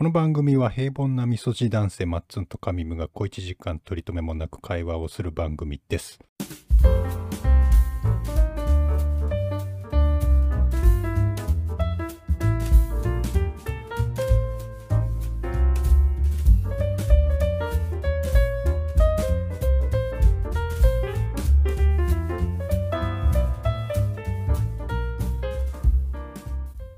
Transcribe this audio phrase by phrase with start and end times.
[0.00, 6.18] この番組は平凡なみそじ男性マッツンとカミムが小一時間取り留めもなく会話をする番組です。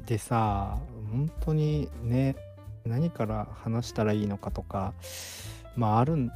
[0.06, 0.78] でさ
[1.10, 2.36] 本当にね
[2.84, 4.92] 何から話したらいいのかとか
[5.76, 6.30] まああるん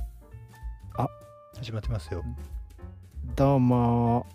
[1.59, 2.23] 始まってますよ。
[3.35, 4.27] どうも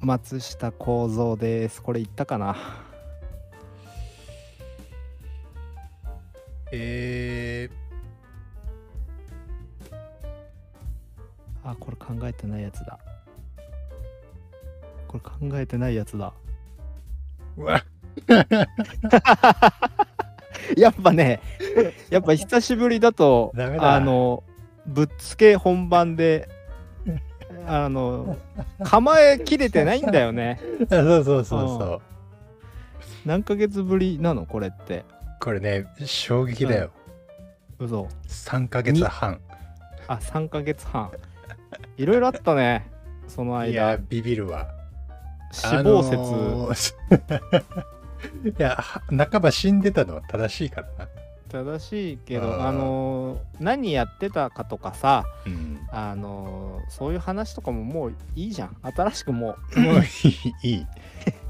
[0.00, 1.80] 松下幸三です。
[1.82, 2.54] これ言ったかな？
[6.70, 7.70] え
[11.64, 12.98] あこれ考えてないやつだ。
[15.08, 16.34] これ考えてないやつだ。
[17.56, 17.82] ー、うわ
[20.76, 21.40] やっぱね
[22.10, 23.94] やっぱ久しぶりだとダメだ。
[23.94, 24.42] あの
[24.86, 26.48] ぶっつけ本番で
[27.66, 28.36] あの
[28.84, 30.60] 構えきれてないんだよね。
[30.88, 32.00] そうそうそうそう。
[33.24, 34.46] 何ヶ月ぶりなの？
[34.46, 35.04] これって。
[35.40, 36.90] これね、衝撃だよ。
[37.78, 38.08] 嘘。
[38.28, 39.40] 3ヶ月半。
[40.08, 41.10] あ3ヶ月半。
[41.96, 42.90] いろいろあったね
[43.26, 44.68] そのいや間、ビビるわ。
[45.50, 47.84] 死亡説、あのー
[48.44, 48.76] いや、
[49.30, 51.08] 半ば死んでたのは正しいからな。
[51.48, 55.78] 正しいけどあのー何やってたかとかさうん。
[55.92, 58.76] あのーそういう話とかももういいじゃん。
[58.82, 60.02] 新しくももう
[60.62, 60.86] いい。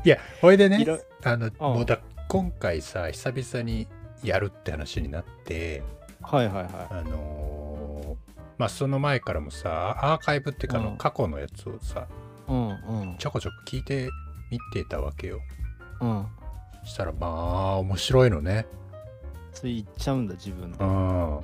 [0.05, 0.87] いや、ほいでね
[1.25, 3.89] あの、もうだ、今回さ、久々に
[4.23, 5.83] やるって話になって、
[6.21, 6.69] はいはいはい。
[6.91, 10.97] あのーまあその前からもさアーカイブっていうかあのうん。
[10.99, 12.07] 過去のやつをさ
[12.49, 12.73] うんう
[13.15, 13.17] ん。
[13.19, 14.09] ちょこちょこ聞いて
[14.51, 15.41] みてたわけよ。
[16.01, 16.27] うん
[16.87, 18.67] したらまあ面白いのね。
[19.53, 20.79] つい言っちゃうんだ自分で。
[20.79, 21.41] うん。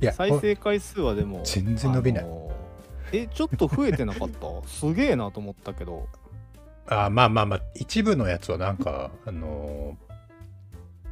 [0.00, 2.24] いや再生回数はでも全然伸びない。
[2.24, 2.50] あのー
[3.12, 4.46] えちょっと増えてなかった？
[4.68, 6.06] すげえなと思ったけど。
[6.88, 10.10] あまあまあまあ一部のやつはなんかあのー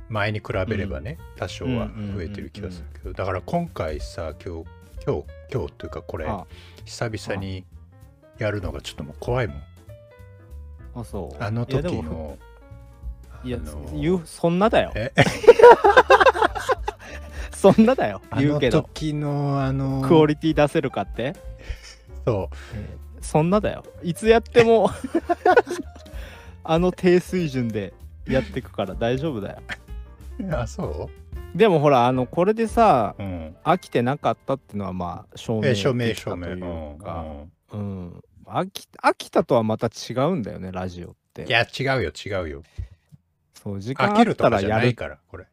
[0.09, 4.69] 前に比べればね、多少は増えてる気がするけど、だから今回さ今日
[5.07, 6.47] 今日今日というかこれあ。
[6.87, 7.67] 久々に
[8.39, 9.63] やるのがちょっともう怖いもん。
[10.95, 11.43] あそう。
[11.45, 12.39] あの時いやでもの
[13.45, 14.01] いやあのー。
[14.01, 14.93] 言うそんなだよ。
[14.95, 15.13] え？
[17.53, 18.83] そんなだよあの言うけど。
[18.83, 21.35] 時のあのクオリティ出せるかって？
[22.25, 22.51] そ
[23.21, 23.85] そんなだよ。
[24.03, 24.91] いつやっても
[26.65, 27.93] あの低水準で
[28.27, 29.59] やってくから大丈夫だよ。
[30.41, 31.11] うあそ
[31.55, 33.57] でもほらあのこれでさううん。
[33.65, 35.83] 飽きてなかったっていうのはまあ証明でき
[36.25, 37.25] たというか。
[37.73, 37.81] うん。
[37.81, 38.25] うん。
[38.47, 41.45] 飽き飽きたとはまた違うんだよねラジオって。
[41.45, 42.63] いや違うよ違うよ
[43.63, 45.47] そう時間あったるとからじゃやるからこれ、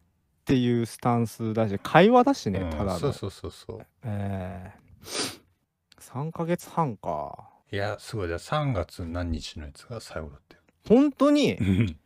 [0.45, 2.99] ていうスタンスだし会話だしね、うんただの。
[2.99, 3.85] そうそうそうそう。
[4.03, 5.51] えー、
[5.99, 7.49] 3ヶ月半か。
[7.71, 8.29] いやすごい。
[8.29, 11.55] だ3月何日のやつが最後だったよ本当に？
[11.55, 11.99] う ん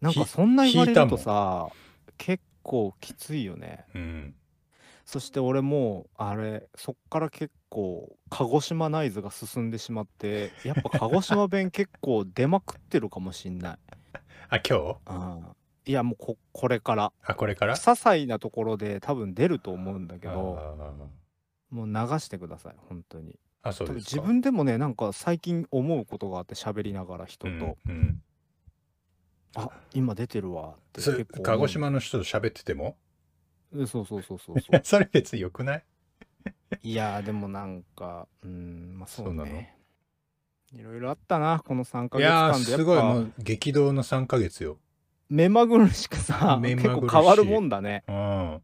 [0.00, 1.68] なんかそんな言われるとさ
[2.18, 3.84] 結構きついよね。
[3.94, 4.34] うん。
[5.04, 13.78] そして俺もうあれそっから結構鹿児島ナイズが進んでしまってやっぱ鹿児島弁結構出まくってるかもしんない、
[14.48, 15.12] あ今日？
[15.12, 15.46] うん、
[15.86, 17.12] いやもうここれから。
[17.22, 17.74] あこれから？
[17.74, 20.32] 些細なところで多分出ると思うんだけど
[20.78, 23.38] あもう流してください本当に。
[23.62, 24.16] あそうですか。
[24.16, 28.22] 自分でもねなんか最近思うことがあって喋りながら人と、うんうん。
[29.56, 31.56] あ今出てるわってそれ結構思う。
[31.58, 32.96] 鹿児島の人と喋ってても？
[33.74, 34.80] えそうそうそうそうそう。
[34.84, 35.84] それ別によくない？
[36.82, 39.75] いやーでもなんかうんまあそうね
[40.72, 42.70] いろいろあったなこの3ヶい月間で。
[42.70, 44.78] やっすごいもぱう激動の3ヶ月よ。
[45.28, 48.62] 目まぐるしくさ結構変わるもんだね、うん。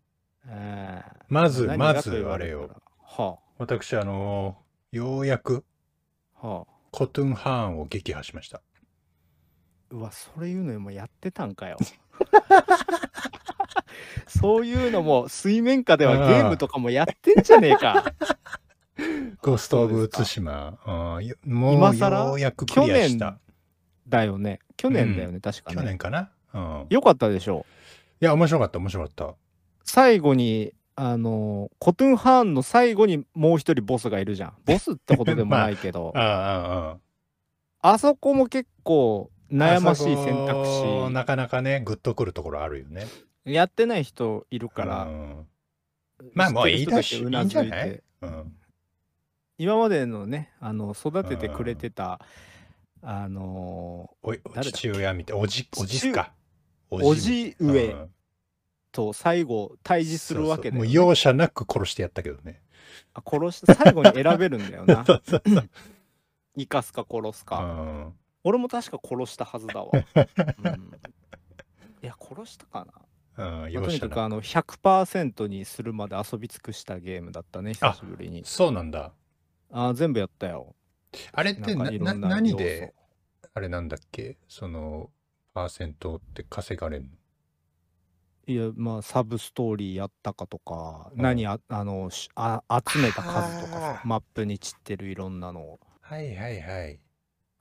[0.49, 1.13] えー。
[1.29, 2.71] まず何まずあれよ。
[3.03, 5.65] は私あのーようやく
[6.41, 6.73] あはあ。
[6.91, 8.61] コトゥンハーンを撃破しました。
[9.91, 11.79] うわそれ言うのもやってたんかよ。
[14.27, 18.13] そういうのも水面下ではゲームとかもやってんじゃねえか
[19.43, 20.25] ゴースト・オブ・そうですか。
[20.25, 20.79] ツシマ。
[21.17, 23.39] うんよもう今更ようやくクリアした。
[24.09, 25.77] だよね去年だよね、確かね。
[25.77, 27.65] 去年かな、うん、いよかったでしょ。
[28.21, 29.35] や、面白かった、面白かった。
[29.85, 34.55] 最後にあのコトゥンハーンの最後にもう一人ボスがいるじゃん。
[34.65, 36.25] ボスってことでもないけど、あ あ、
[36.91, 36.97] あ
[37.81, 41.11] あ、あそこも結構悩ましい選択肢。
[41.13, 43.07] なかなかね、グッとくるところあるよね。
[43.45, 45.47] やってない人いるから、うん。
[46.35, 48.03] まあもういいだし、いいんじゃない？
[48.23, 48.55] うん。
[49.59, 52.21] 今までのねあの育ててくれてた
[53.03, 54.71] あのおい誰だっけ？
[54.73, 56.33] 父親みたい、おじ、おじっすか？
[56.91, 58.11] おじ上うん。
[58.93, 62.61] と最後対峙するわけだよ、そうそうもうね、容赦なく殺してやったけどね。
[63.15, 65.05] あ殺し最後に選べるんだよな。
[65.07, 65.71] そうそうそう。
[66.59, 68.15] 生かすか殺すうか、ん。
[68.45, 70.03] 俺も確か殺したはずだわ、 うん、
[72.03, 72.85] いや殺したか
[73.37, 73.87] な、うん、まあ容赦なく。
[73.87, 78.43] とにかくあの100%にするまで遊び尽くしたゲームだったね久しぶりに。
[78.45, 79.13] そうなんだ。
[79.73, 80.77] あー全部やったよ。
[81.33, 82.95] あれってなんな何で
[83.55, 84.39] あれなんだっけ？
[84.49, 85.11] その
[85.53, 87.09] パーセントって稼がれるの？
[88.47, 91.23] いやまあサブストーリーやったかとか、うん。
[91.23, 95.81] 何ああのしあ集めた数とかマップに散ってるいろんなのを。
[96.01, 96.99] はいはいはい。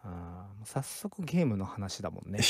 [0.03, 2.39] あ早速ゲームの話だもんね。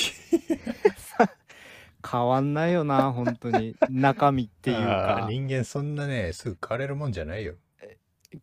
[2.10, 3.75] 変わんないよな本当に。
[3.90, 5.28] 中身っていうか。
[5.30, 7.56] 人間そんなねすぐ変われるもんじゃないよ。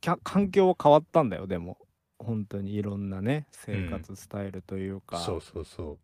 [0.01, 1.79] きゃ環境は変わったんだよでも。
[2.19, 5.99] 本当にいろんなね生活スタイルというか、そうそうそ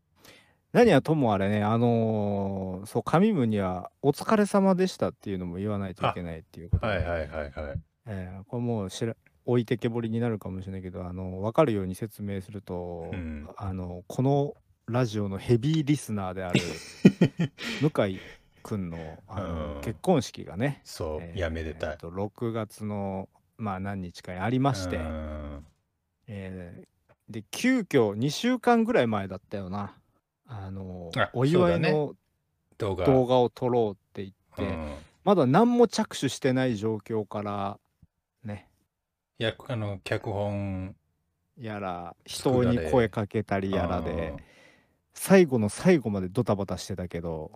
[0.73, 6.81] 何はともあれねあのーそう神ムには「お疲れ様でした」っていうのも言わないといけないっていうこう。
[6.81, 6.93] とで。
[6.93, 7.81] はいはいはいはい。
[8.07, 13.49] えーこれもうしら置いてけぼりになるかもしれないけどあの分かるように説明すると、うん。
[13.57, 14.55] あのこの
[14.87, 16.61] ラジオのヘビーリスナーである
[17.83, 18.21] 向井
[18.63, 19.81] くんのあの、うん。
[19.83, 21.91] 結婚式がね、そう、えーやめでたい。
[21.91, 21.97] えー。
[21.99, 23.29] と6月の
[23.65, 25.67] まあ何日かにありまして、うん。
[26.29, 26.95] えー
[27.27, 29.95] で急遽2週間ぐらい前だったよな。
[30.47, 32.15] あのあお祝いの
[32.77, 33.11] 動画。
[33.41, 34.93] を撮ろうって言って、うん。
[35.25, 37.79] まだ何も着手してない状況から
[38.45, 38.69] ね。
[39.39, 40.95] いやあの脚本
[41.59, 44.37] やら人に声かけたりやらうでん。
[45.15, 47.53] 最後の最後までドタバタしてたけど、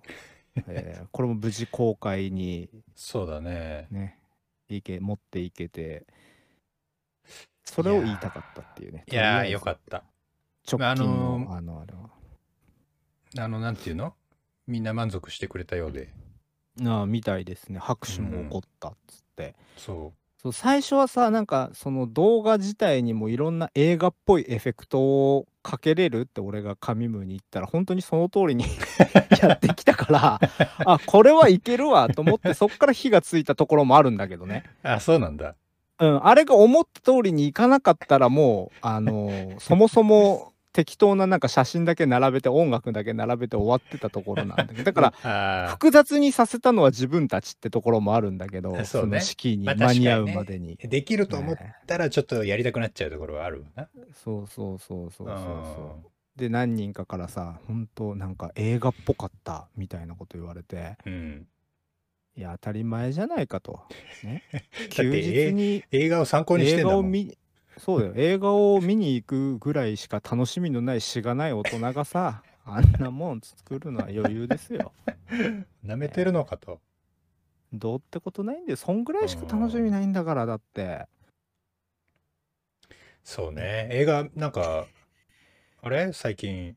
[0.67, 3.87] えーこれも無事公開に そうだね。
[3.91, 4.18] ね
[4.77, 6.07] いけ持っていけて
[7.65, 9.05] それを言いたかったっていうね。
[9.11, 10.05] いやーよかった。
[10.71, 13.45] 直近あののあのあれは。
[13.45, 14.15] あのなんていうの？
[14.67, 16.13] みんな満足してくれたようで。
[16.85, 17.79] ああみたいですね。
[17.79, 28.65] 拍手も起こったっつって、そそう最初はさなんかその動画自体にもいろんな映画っぽいエフェクトをかけれるって俺が神ムに言ったら本当にその通りに
[29.43, 30.41] やってきたから
[30.87, 34.89] あこれはいけるわと思ってそっから火がついたところもあるんだけどね、う。
[34.89, 35.55] あそうなんだ。
[36.01, 50.77] うん、あれが思った通りにいかなかったらもうあのーそもそも適当ななんか写真だけ並べて音楽だけ並べて終わってたところなんだけど だからあ複雑にさせたのは自分たちってところもあるんだけど、ねの式にまあ間に合うまでに。
[50.77, 53.89] ーできると思っねたらちょっとやりたくなっちゃうところはあるわな。
[54.15, 56.39] そうそうそうそうそううんそう。
[56.39, 61.49] で何人かからさ本当なんか映画っぽかったみたいなこと言われてうん。
[62.37, 63.81] いや当たり前じゃないかと。
[64.23, 64.45] ね、
[64.79, 66.95] て休日に映画を参考にして映んだもん。
[66.95, 67.37] 画を見
[67.79, 74.93] そうだよ 映画を見に行くぐらいしか楽しみのないしがない大人がさ あんなもん作るのは余裕ですよ。
[75.85, 76.81] 舐めてるのかと。
[77.73, 81.07] どうってことないんでそんぐらいしか楽しみないんだからだって。
[83.23, 83.89] そうね。
[83.91, 84.87] 映画なんか
[85.81, 86.13] あれ？
[86.13, 86.77] 最近。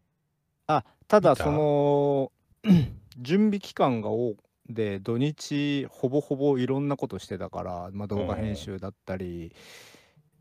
[0.67, 2.31] あただその
[3.17, 4.35] 準備期間が多
[4.69, 9.53] で土日ほぼほぼいろんなことしてたから、まあ、動画編集だったり、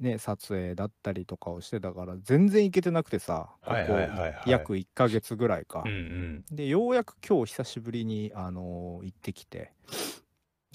[0.00, 4.50] ね、撮影だったりとかをしてたから全然行けてなくてさこはいこはいはいはい。
[4.50, 5.93] 約1ヶ月ぐらいかうん。
[5.93, 6.44] うん。
[6.50, 9.73] でようやく今日久しぶりに、あのー行ってきて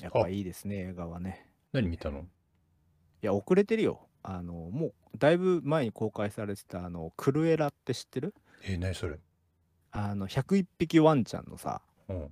[0.02, 2.20] やっぱいいですね映画はね何見たの？
[2.20, 2.24] い
[3.22, 8.36] や遅れてるよあのもうだいぶ前に公開されてたあのクルエラって知ってる？
[8.64, 9.18] え何それ？
[9.92, 12.32] あの101匹ワンちゃんのさうん。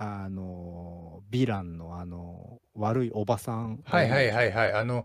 [0.00, 4.72] あのヴィランのあの悪いおばさんはいはいはいはい。
[4.72, 5.04] あの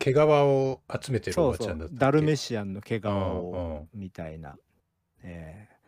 [0.00, 4.56] 毛皮を集めてるおばちゃんだったダルメシアンの毛皮うんをみたいな、
[5.22, 5.80] えー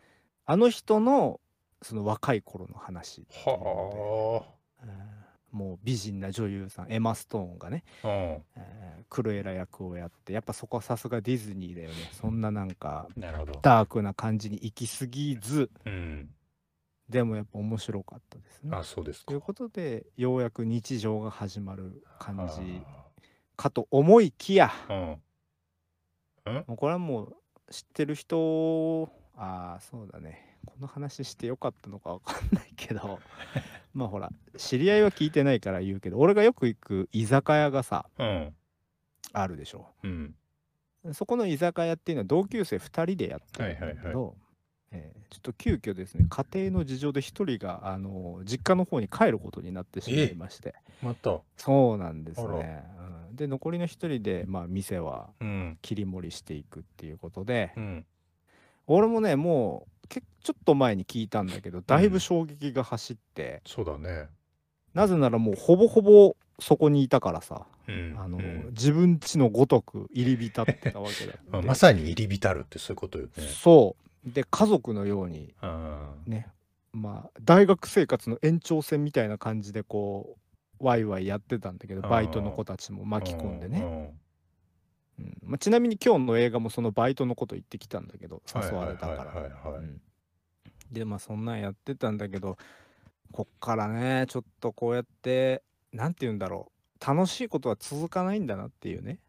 [0.45, 1.39] あの人の
[1.81, 4.43] その若い頃の話は
[4.83, 4.85] う
[5.55, 8.07] んもう美人な女優さんエマ・ストーンがね、あ。
[8.07, 8.13] うん。
[8.13, 13.59] えークルエラ役をやってやっぱそこはさすがディズニーだよねそんななんかなるほど。
[13.61, 16.29] ダークな感じに行き過ぎずうん。
[17.09, 19.41] でもやっぱ面白かったですねあそうですかという。
[19.41, 23.02] ことでようやく日常が始まる感じあ
[23.55, 25.17] かと思いきやー
[26.45, 26.53] うん？
[26.67, 27.35] もうこれはもう
[27.71, 33.19] 知ってる人ああそうだねこの話してよかったのかわかんないけど
[33.93, 38.55] まあほら知り合いは聞いてないから言うけど俺がよく行く居酒屋がさうん。
[39.31, 40.35] あるでしょうん。
[41.13, 44.35] そこの居酒屋っていうのは同級生2人でやってるんだけど、はい
[44.91, 51.39] えーちょっと急遽ですね家庭の事情で1人があの実家の方に帰ることになってしまいましてまた？
[51.57, 53.02] そうなんですあね、うん、
[53.33, 55.77] で残りの1人で、まあ、店はうん。
[55.81, 58.05] 切り盛りしていくっていうことで、うん。
[58.87, 64.27] 俺もねもけちょっと前に聞いたんだけどだいぶ衝撃が走って、そうだね。
[64.93, 68.15] なぜならもうほぼほぼそこにいたからさ、うん。
[68.17, 73.31] あのうん自分ちのごとく入り浸ってたわけだ ままさに入り浸るってそういうことよね。
[73.43, 76.23] そうで家族のようにうん。
[76.27, 76.47] ね
[76.91, 80.42] まあ大学生活の延長線みたいな感じでこう
[80.83, 84.13] ワイワイやってたんだけどうんバイトの子たちも巻き込んでね、ね。
[85.19, 85.37] うん。
[85.43, 89.33] まあ、ちなみに今日の映画もそのバイトのこと言ってきたんだけどはい誘われたから。
[90.91, 92.57] でまあそんなんやってたんだけど
[93.31, 97.05] こっからねちょっとこうやってなんて言うんだろう。
[97.05, 99.19] 楽しいことは続かないんだなっていうね。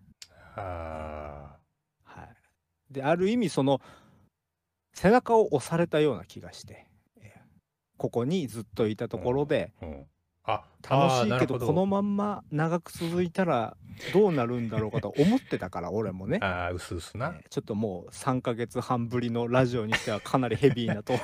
[0.56, 1.56] あ
[2.04, 2.28] はい。
[2.90, 3.80] である意味その
[4.92, 6.86] 背中を押されたような気がして、
[7.20, 7.44] えー
[7.96, 9.86] ここにずっといたところで、あ。
[9.86, 10.06] うん。
[10.44, 13.76] あ、楽しいけどこのまんま長く続いたら
[14.12, 16.38] どうなるんだろうかと思ってたから俺もね。
[16.42, 17.34] ああ、うすうすな。
[17.36, 21.20] えーちょっともう3ヶ月半ぶりのラジオにしてはかなりヘビーなトーン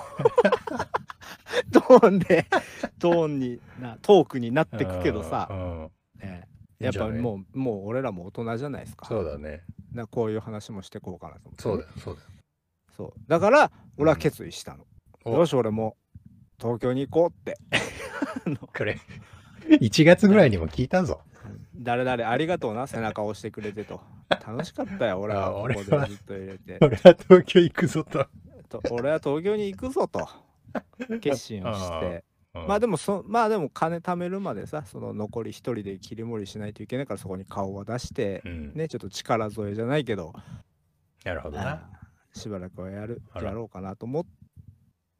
[1.73, 2.47] トーンで
[2.99, 5.49] トーンになトークになってくけどさ。
[5.50, 5.91] う、ん。
[6.21, 6.50] えー
[6.81, 9.05] やっぱもうもう俺らも大人じゃないですか。
[9.05, 9.61] そうだね。
[9.93, 12.27] なこういう話もしてこうかなと思ってね、そうだよ、そうだよ。
[12.97, 13.12] そう。
[13.29, 14.87] だから俺は決意したの、
[15.27, 15.37] お。
[15.37, 15.99] よし俺も
[16.59, 17.59] 東京に行こうって
[18.77, 18.99] これ、
[19.69, 21.21] 1月ぐらいにも聞いたぞ。
[21.77, 24.00] 誰々ありがとうな背中押してくれてと
[24.47, 28.27] 楽しかったよ俺は俺はでずっと入れて俺は東京行くぞと。
[28.69, 30.29] と俺は東京に行くぞと
[31.21, 32.25] 決心をして
[32.55, 38.73] うんまあでもそまあでも金貯めるまでさその残り一人で切り盛りしないといけないからそこに顔を出してうん。
[38.75, 40.35] ねちょっと力添えじゃないけど
[41.25, 41.89] なるほどな。
[42.35, 44.25] しばらくはやるやろうかなと思っ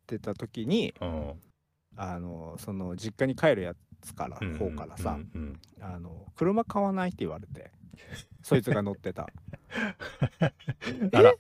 [0.07, 1.33] てた時にうん。
[1.97, 7.71] あのその実家に帰るやつからうん方からさうんうん「あの車買わない?」って言われて
[8.43, 9.29] そいつが乗ってた。
[11.13, 11.35] あら、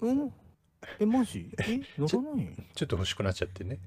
[0.00, 0.32] うん？
[0.98, 1.54] えマジ？
[1.58, 1.80] え？
[1.98, 2.48] 乗らない？
[2.74, 3.78] ちょっと欲しくなっちゃってね。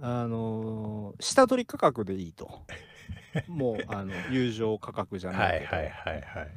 [0.00, 2.64] あのー下取り価格でいいと。
[3.48, 6.50] もうあの友情価格じゃはないけど、いはいはいはい。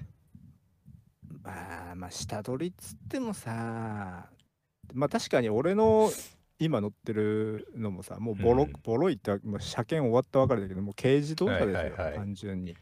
[1.43, 4.29] まあまあ下取りっつってもさ
[4.93, 6.09] まあ確かに俺の
[6.59, 8.73] 今乗ってるのもさもうボロ,、うん。
[8.83, 12.13] ボロいってわもう車検終わったばかりだけどもう軽自動車ですよ、はいはいはい。
[12.15, 12.75] 単純に、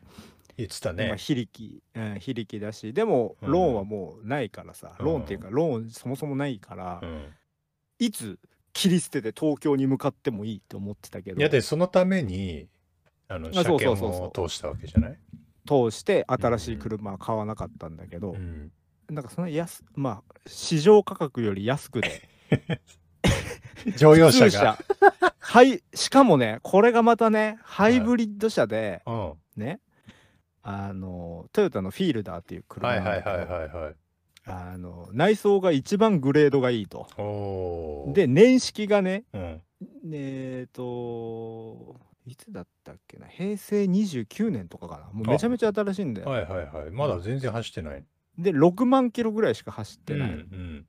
[0.57, 1.15] 言ってたまあね。
[1.17, 3.51] 非力、うん、非力だしでもうん。
[3.51, 5.05] ローンはもうないからさ、うん。
[5.05, 7.25] ローンっていうかローンそもそもないから、うん。
[7.99, 8.39] いつ
[8.73, 11.39] 切り捨てて東京に向かってもいいと思ってたけど。
[11.39, 12.67] いやで、そのために、
[13.27, 15.19] あの、車検を通したわけじゃない？
[15.67, 18.71] 通して新しい車は買わなかったんだけど、うん。
[19.09, 22.27] なんかその安まあ市場価格より安くで
[23.97, 24.77] 乗用車が。
[25.39, 29.29] はいしかもねこれがまたねハイブリッド車でうん。
[29.29, 29.79] はね
[30.61, 33.95] あのトヨタのフィールダーっていうい車はいはいなんだけどはいはい。
[34.45, 37.07] あの内装が一番グレードがいいと
[38.13, 39.61] で年式がねうん。
[40.11, 46.91] えっ、といつだったっけな平成29年とかかなもうめちゃめちゃ新しいんだよ、はいはいはい。
[46.91, 48.03] まだ全然走ってない。
[48.37, 50.85] で6万キロぐらいしか走ってない、うんうん。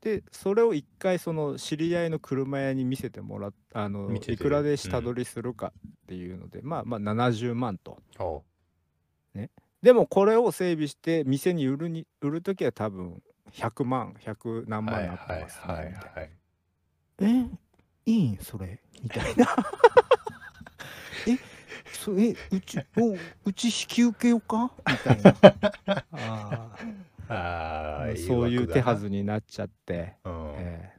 [0.00, 4.32] でそれを一回その知り合いの車屋に見せてもらっあの見てて。
[4.34, 7.98] いくらで下取りするかっていうので、まあまあ70万と。
[8.18, 8.42] お
[9.82, 15.42] でもこれを整備して店に売るに売る時は多分100万100何万はいになってはい。
[15.42, 16.30] ます、はいはい。
[17.20, 17.46] え？
[18.06, 18.38] いいん？
[18.38, 18.80] それ？
[19.02, 19.46] みたいな。
[21.28, 21.38] え？
[21.92, 23.14] そえうちお
[23.44, 24.72] うち引き受けようか？
[24.88, 25.36] みたいな。
[26.12, 26.78] あ
[27.28, 30.54] ああ、ーそういう手はずになっちゃって、うん。
[30.56, 30.98] ええ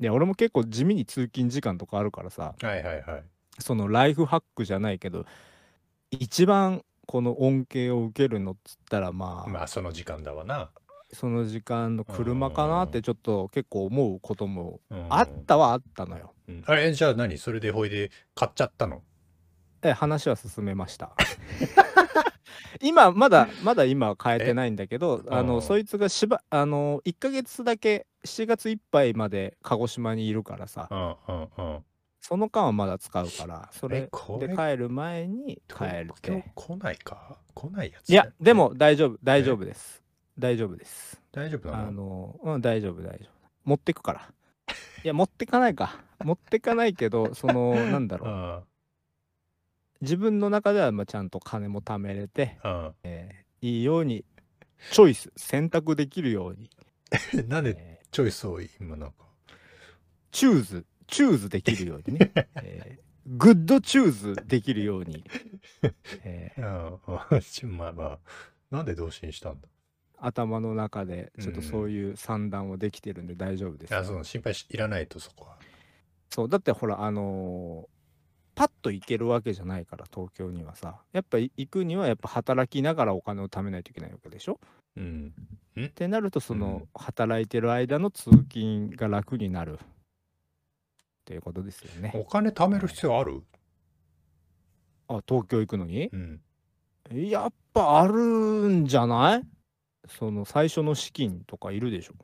[0.00, 3.24] いや俺も結構地味に通勤時間とかあるからさはいはいはい。
[3.60, 5.24] そのライフハックじゃないけど
[6.10, 10.70] 一番この恩恵を受けるのっつったらまあ、まあその時間だわな。
[11.12, 16.32] その時間の車かなってちょっと結構思うこともうんあったはあったのよ。
[16.48, 17.38] うんあれじゃあ何？
[17.38, 19.02] それでほいで買っちゃったの？
[19.82, 21.12] え話は進めました。
[22.82, 25.46] 今まだまだ今は変えてないんだけどあうん。
[25.46, 30.88] のそいつがしばあの1ヶ月だけ7月いっぱいまで鹿児島にいるからさ。
[30.90, 30.94] う
[31.32, 31.84] んうんうん。
[32.20, 34.08] その間はまだ使うからそれで
[34.56, 36.44] 帰る前に帰るって。
[36.54, 37.36] 来ないか？
[37.54, 40.02] 来ないやついやでも大丈夫大丈夫です。
[40.38, 41.20] 大丈夫です。
[41.32, 43.28] 大丈夫なあののうん大丈夫大丈夫。
[43.64, 44.30] 持ってくから。
[45.04, 46.00] いや持ってかないか。
[46.24, 48.30] 持ってかないけどそのなんだろう。
[48.30, 48.60] うん
[50.00, 52.92] 自分の中ではまあちゃんと金も貯めれて、うん。
[53.04, 54.26] えーいいように
[54.90, 56.68] チョイス選択できるように、
[57.48, 59.24] なんでえチョイス多い今なんか。
[59.50, 59.54] ー
[60.32, 62.30] チューズチューズできるようにね、
[62.62, 65.24] えーグッドチューズできるように、
[66.24, 68.18] えーうんうんちまあまあ
[68.70, 69.68] なんで同心したんだ？
[70.18, 75.58] 頭の中でちょっとそういう算段はできてるんで大丈夫ですよ、あその心配しいらないとそこは。
[76.28, 77.93] そうだってほらあのー
[78.54, 80.96] パッと行けるわけじゃないから東京にはさ。
[81.12, 84.60] やっぱい行くにはやっぱ働きながらお金を貯めないといけないわけでしょ？
[84.96, 85.32] うん。
[85.78, 86.88] ってなるとその、うん。
[86.94, 89.78] 働いてる間の通勤が楽になる。
[89.80, 89.86] っ
[91.24, 92.12] ていうことですよね。
[92.14, 93.42] お金貯める必要ある？
[95.08, 96.10] あ東京行くのに？
[96.12, 96.40] うん。
[97.12, 99.42] やっぱあるんじゃない？
[100.06, 102.14] その最初の資金とかいるでしょ？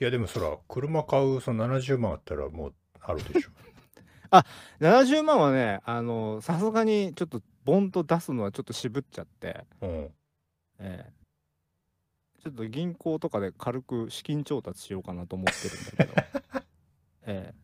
[0.00, 3.50] いやでもそら車買うその70万あったらもうあるでしょ
[4.80, 9.88] 70万はねあのさすがにちょっとボンと出すのはちょっと渋っちゃって、うん。
[10.78, 11.12] ええ。
[12.40, 16.62] ちょっと銀行とかで軽く資金調達しようかなと思ってるんだけど、
[17.26, 17.54] え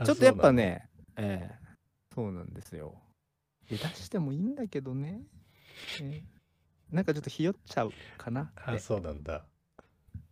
[0.00, 0.04] え。
[0.04, 1.76] ちょっとやっぱねええ。
[2.12, 3.00] そうなんですよ。
[3.70, 5.22] 出してもいいんだけどね、
[6.02, 6.24] ええ。
[6.90, 8.42] なんかちょっとひよっちゃうかな。
[8.42, 9.44] ってあそうなんだ。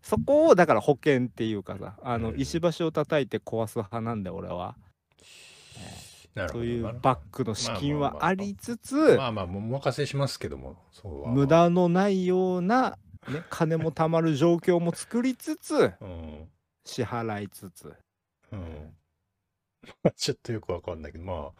[0.02, 2.40] そこをだから保険っていうかさあのうん。
[2.40, 4.76] 石橋を叩いて壊す派なんで俺は、
[6.50, 11.30] そういうなバックの資金はありつつまあまあお任せしますけどもそうは。
[11.30, 12.98] 無駄のないような、
[13.28, 16.48] ね、金も貯まる状況も作りつつうん。
[16.84, 17.94] 支払いつつ。
[18.52, 18.94] うん。
[20.16, 21.52] ちょっとよくわかんないけどまあ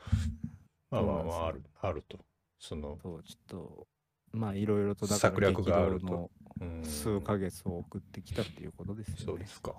[0.90, 2.18] まあまあまああるあると。
[2.58, 3.86] そのそうちょっと
[4.32, 6.06] まあいろいろとだから策略があると。
[6.06, 9.24] 激動のうん数ヶ月を送ってきたっていうことですよね。
[9.24, 9.46] そうで。
[9.46, 9.74] すか。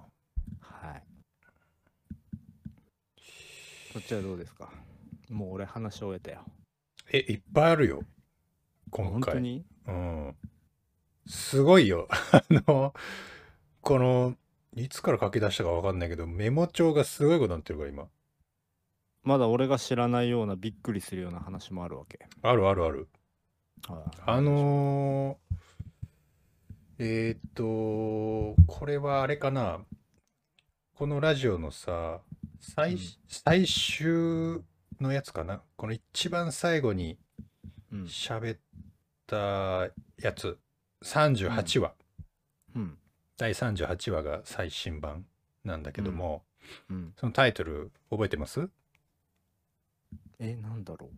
[0.59, 1.03] はい。
[3.95, 4.69] そっちはどうですか？
[5.29, 6.41] もう俺話し終えたよ。
[7.13, 8.03] えいっぱいあるよ。
[8.89, 9.13] 今回。
[9.13, 9.65] 本当に？
[9.87, 10.35] うん。
[11.25, 12.09] すごいよ。
[12.33, 12.93] あの
[13.79, 14.35] この
[14.75, 18.09] いつから書き出したかわかんないけどメモ帳がすごいことになってるから今。
[19.23, 22.27] まだ俺が知らないようなびっくりするような話もあるわけ。
[22.41, 23.07] あるあるある。
[23.87, 24.21] はい。
[24.25, 29.79] あのー、えーっと、これはあれかな。
[30.95, 32.19] このラジオのさ、
[32.73, 34.63] 最,、うん最終
[34.99, 35.61] のやつかな？
[35.75, 37.17] この一番最後に
[37.91, 38.59] うん喋っ
[39.27, 39.91] た
[40.21, 40.57] やつ、
[41.03, 41.93] 38話、
[42.75, 42.97] うん
[43.37, 45.25] 第38話が最新版
[45.63, 46.43] なんだけども、
[46.89, 47.13] うん。
[47.19, 48.69] そのタイトル覚えてます？
[50.39, 51.09] え、なんだろ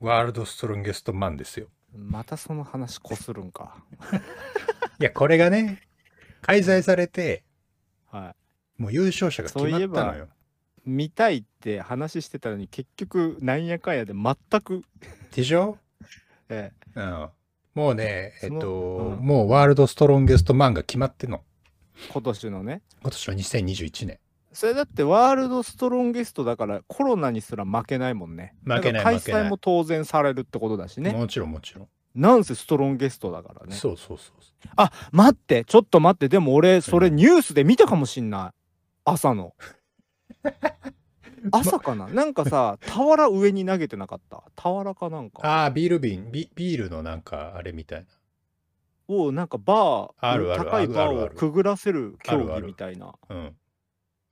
[0.00, 1.68] ワールドストロンゲストマンですよ。
[1.94, 1.98] う。
[1.98, 3.82] またその話こするんか。
[5.00, 5.80] いや、これがね、
[6.42, 7.44] 開催されて、
[8.10, 8.43] はい。
[8.78, 10.28] もう優勝者が決まったのよ。
[10.84, 14.82] 見たいって話してたのに結局なんやかんやで全く、
[15.34, 15.78] でしょ？
[16.48, 17.28] えうん。
[17.74, 21.42] もうね、えっと、うんもうワールドストロンゲストマンが決まってんの。
[21.96, 22.82] え今年のね。
[23.02, 24.18] 今年の2021年。
[24.52, 28.54] それだってワールドストロンゲストだからコロナにすら負けないもんね。
[28.64, 31.10] 負けない開催も当然されるってことだしね。
[31.12, 31.88] もちろんもちろん。
[32.14, 33.74] なんせストロンゲストだからね。
[33.74, 34.36] そうそうそう。
[34.76, 38.63] あ待ってちょっと待ってでも俺それニュースで見たかもしんない
[39.04, 39.54] 朝の。
[41.52, 42.08] 朝かな？
[42.08, 44.42] なんかさ俵上に投げてなかった？
[44.56, 45.46] 俵かなんか。
[45.46, 46.32] ああ、ビール瓶。
[46.32, 48.06] ビ、ビールのなんかあれみたいな。
[49.06, 53.14] をなんかバーあるある高いバーをくぐらせる競技みたいな。
[53.28, 53.56] うん。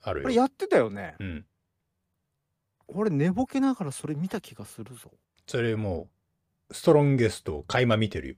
[0.01, 1.17] あるれやってたよね。
[1.21, 1.47] うん。
[2.89, 5.11] 俺寝ぼけながらそれ見た気がするぞ。
[5.47, 6.09] それも
[6.71, 8.35] う、ストロンゲストを垣間見てるよ。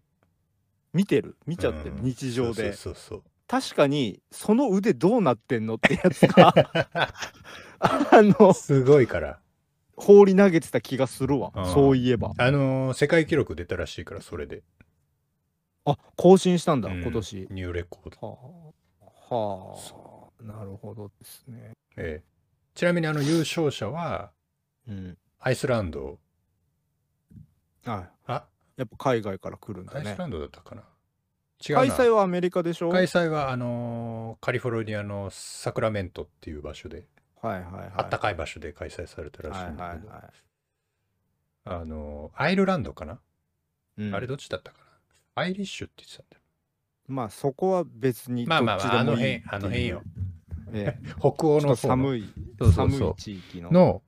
[0.92, 1.36] 見てる？
[1.46, 2.02] 見ちゃってる、うん。
[2.02, 2.72] 日常で。
[2.72, 6.54] そうそう確かにその腕どうなってんのってやつが
[7.78, 8.54] あの。
[8.54, 9.40] すごいから。
[9.96, 14.62] 放り投げてた気がするわ、うんそういえばあのー世界記録出たらしいから、それで。
[15.84, 18.26] あ更新したんだ、うん今年ニューレコード。
[18.26, 18.38] は
[19.30, 19.76] あは
[20.40, 22.28] あなるほどですねええ
[22.74, 24.32] ちなみにあの優勝者は、
[24.88, 26.18] うんアイスランド。
[27.84, 30.82] はいあ、やっぱ海外から来るんだねアイスランドだったかな。
[31.68, 31.80] 違うな。
[31.86, 32.90] 開催はアメリカでしょ？
[32.90, 37.06] 開催はあのーカリフォルニアのサクラメントっていう場所で、
[37.40, 37.92] はいはいはい。
[37.96, 40.20] あったかい場所で開催されたらしいんだけど、はいは
[41.64, 43.14] いはあのーアイルランドかな、
[43.98, 44.14] い、うん。
[44.14, 44.78] あれどっちだったか
[45.36, 45.42] な？
[45.42, 46.42] アイリッシュって言ってたんだよ。
[47.08, 50.02] まあそこは別にまあまあまあ、あの辺、あの辺よ。
[50.72, 51.08] ええ。
[51.18, 52.98] 北欧ちょっとの方の寒いそうそうそう。
[52.98, 53.70] 寒い地域の。
[53.70, 54.02] の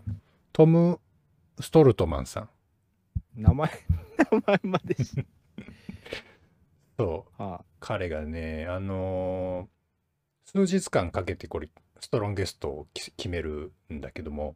[0.53, 0.99] トム・
[1.61, 2.49] ストルトマンさん。
[3.37, 3.71] 名前
[4.33, 5.25] 名前までし
[6.96, 9.76] そう、は彼がね、あのー
[10.46, 14.54] 数日間かけてこれ、ストロンゲストをき決めるんだけども、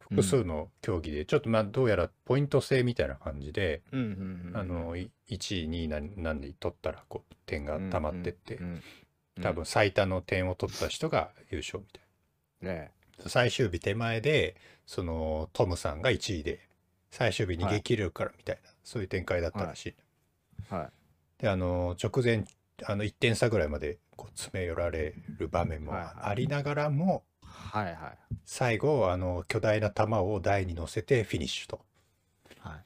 [0.00, 3.82] 複数の競技で、ちょっとまあどうやらポイント制みたいな感じで、
[4.54, 8.58] あのい1位2位何何で取ったらこう点が溜まってって、
[9.40, 12.00] 多分最多の点を取った人が優勝みた
[12.72, 12.90] いね。
[13.22, 16.68] な最終日手前でそのトムさんが1位で
[17.10, 19.94] 最終日逃げ切れるからみたいな、そういう展開だったらしい、
[20.74, 20.99] はい
[21.40, 22.44] であの直前
[22.84, 27.94] あの1点差ぐらいまでこう詰め寄られる場面もありながらも、はいはい。
[28.44, 31.80] 最後あの巨大な球を台に乗せてフィニッシュと
[32.58, 32.76] は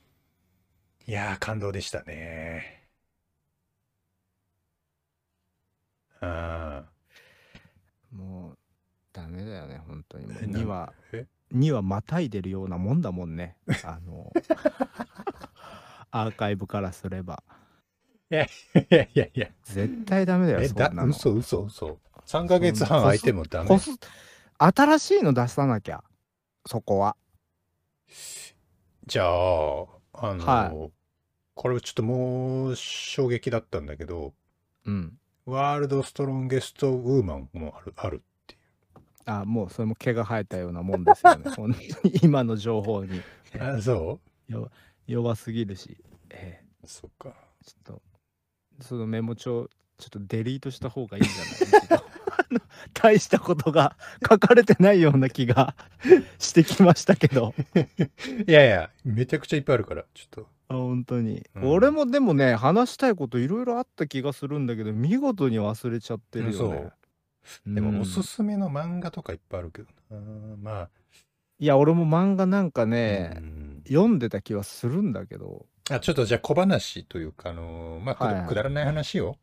[1.07, 1.11] い。
[1.11, 2.85] いやー感動でしたね
[6.21, 6.85] あ
[8.15, 8.59] もう、
[9.13, 10.27] ダメだよね、本当に。
[10.27, 13.57] もうえなん2話、え？2話またいでるようなもんだもんね。
[13.85, 14.33] あの、
[16.11, 17.43] アーカイブからすれば。
[18.43, 21.07] いやいやいや絶対ダメだよ、そんなの。
[21.07, 23.91] 嘘嘘嘘3ヶ月半空いてもダメこす
[24.59, 26.03] 新しいの出さなきゃ、
[26.67, 27.17] そこは。
[29.07, 30.91] じゃああの、は
[31.55, 34.33] これちょっともう衝撃だったんだけど
[34.87, 35.19] うん。
[35.47, 38.57] ワールドストロンゲストウーマンもあるあるってい
[39.27, 41.51] あ、もうそれも毛が生えたようなもんですよね。
[41.55, 43.19] 本当に今の情報に。
[43.19, 43.23] う
[43.61, 44.71] あそ弱
[45.07, 46.03] 弱すぎるし。
[46.31, 48.03] ええうそっかちょっと、
[48.81, 52.05] そのメモ帳、ちょっとデリートした方がいいんじゃない？
[52.93, 53.97] 大したことが
[54.29, 55.75] 書かれてないような気が
[56.39, 57.55] してきましたけど。
[58.47, 60.49] いやいやめちゃくちゃいっぱいあるからちょっと。
[60.69, 61.69] あ本当に、うん。
[61.71, 66.91] 俺もでもね話したいこといろいろあった気がするんだけど見事に忘れちゃってるよね。
[67.67, 70.57] でもおすうんすめの漫画とかいっぱいあるけどな。
[70.57, 70.91] まあ。
[71.59, 73.83] いや俺も漫画なんかね、うん。
[73.87, 78.35] 読んでた気はするんだけど、あちょっとじゃあ小話というかあのまあくだ,、はい。
[78.41, 79.37] はいくだらない話を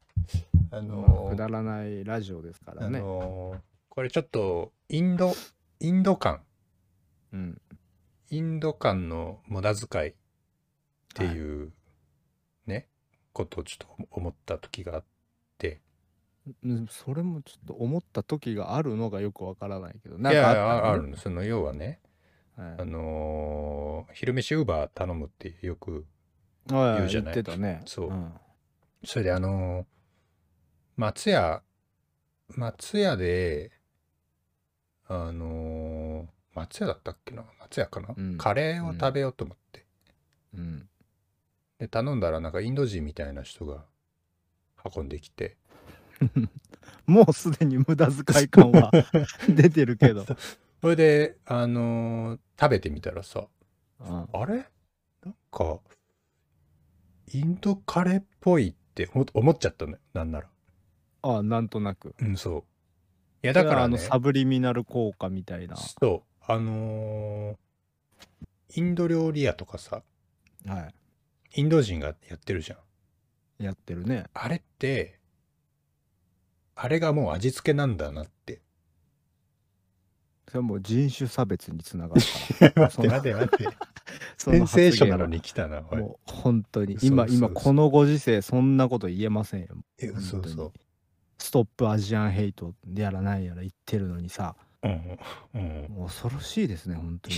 [0.72, 3.00] あまのあくだらないラジオですからあね。
[3.00, 3.56] の
[3.90, 5.34] これちょっとインド
[5.80, 6.42] インド感。
[7.34, 7.62] うん、
[8.30, 10.14] インド感の無駄遣いっ
[11.14, 11.72] ていう、
[12.66, 12.88] ね
[13.34, 15.04] ことをちょっと思った時があっ
[15.58, 15.82] て。
[16.64, 21.02] うんそれもちょっと思った時があるのがよくわからないけどいやいなんかやあああったの？
[21.04, 22.00] るんですその要はね
[22.58, 22.76] はい。
[22.82, 26.04] あのー昼飯ウーバー頼むってよくはい
[26.68, 27.82] 言うじゃない言ってたね。
[27.86, 28.12] そう。
[28.14, 28.34] ん。
[29.04, 29.86] それであのー
[30.98, 31.64] 松屋
[32.50, 33.72] 松屋で
[35.08, 37.44] あのー松屋だったっけな？
[37.62, 38.38] 松屋かな、うん。
[38.38, 39.86] カレーを食べようと思って、
[40.54, 40.88] うん。
[41.80, 43.86] で頼んだらなんかインド人みたいな人が
[44.96, 45.58] 運んできて。
[47.08, 48.92] もうすでに無駄遣い感は
[49.50, 50.26] 出てるけど。
[50.82, 53.48] それであのー食べてみたらさ
[54.02, 54.28] うん。
[54.32, 54.66] あれ？
[55.26, 55.80] なんか
[57.34, 60.48] インドカレーっぽいって思思っちゃったのよなんなら
[61.24, 62.16] ああなんとなく。
[62.20, 62.64] うんそう
[63.44, 65.76] いやだからねあのサブリミナル効果みたいな。
[65.76, 67.58] そうあのー
[68.74, 70.02] インド料理屋とかさ
[70.66, 70.92] は
[71.54, 72.76] インド人がやってるじゃ
[73.60, 73.66] んい。
[73.66, 74.26] やってるね。
[74.34, 75.20] あれって
[76.76, 78.62] あれがもう味付けなんだなって
[80.52, 82.90] それはもう人種差別につながるから。
[82.90, 83.78] 待って待って待って。
[84.38, 86.96] そ セのンセーショに来たなもう本当に。
[86.96, 87.46] 嘘今嘘嘘。
[87.46, 89.68] 今このご時世そんなこと言えませんよ。
[89.98, 90.74] えそうそう
[91.38, 95.18] ストップアジアンヘイトやらないやら言ってるのにさ、うん
[95.54, 97.36] うんもう恐ろしいですね本当に。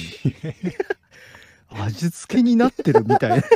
[1.70, 3.44] 味付けになってるみたいな。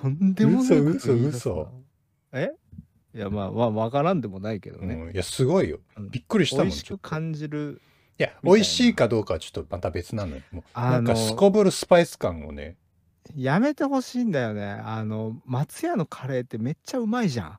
[0.00, 1.14] とんでもないこと言い出すな。
[1.14, 1.72] 嘘嘘。
[2.32, 2.50] え？
[3.14, 4.94] いやまあまあ分からんでもないけどね。
[4.94, 7.80] うんいやすごいようんびっくりしたもん美味しく感じる。
[8.18, 12.76] いや美味しいかどうかはちょっとまた別なのよもうあのなんかすこぶるスパイス感をね
[13.34, 14.64] やめてほしいんだよね。
[14.84, 17.58] あの松屋のカレーってめっちゃうまいじゃん。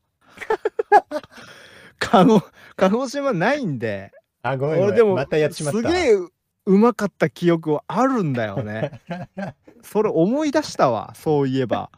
[1.99, 2.43] 鹿児
[2.75, 4.11] 鹿児島ないんで。
[4.43, 6.29] あごめんご俺でもめんまたやっちまったすげえう
[6.65, 9.01] うまかった記憶はあるんだよね。
[9.83, 11.89] それ思い出したわそういえば。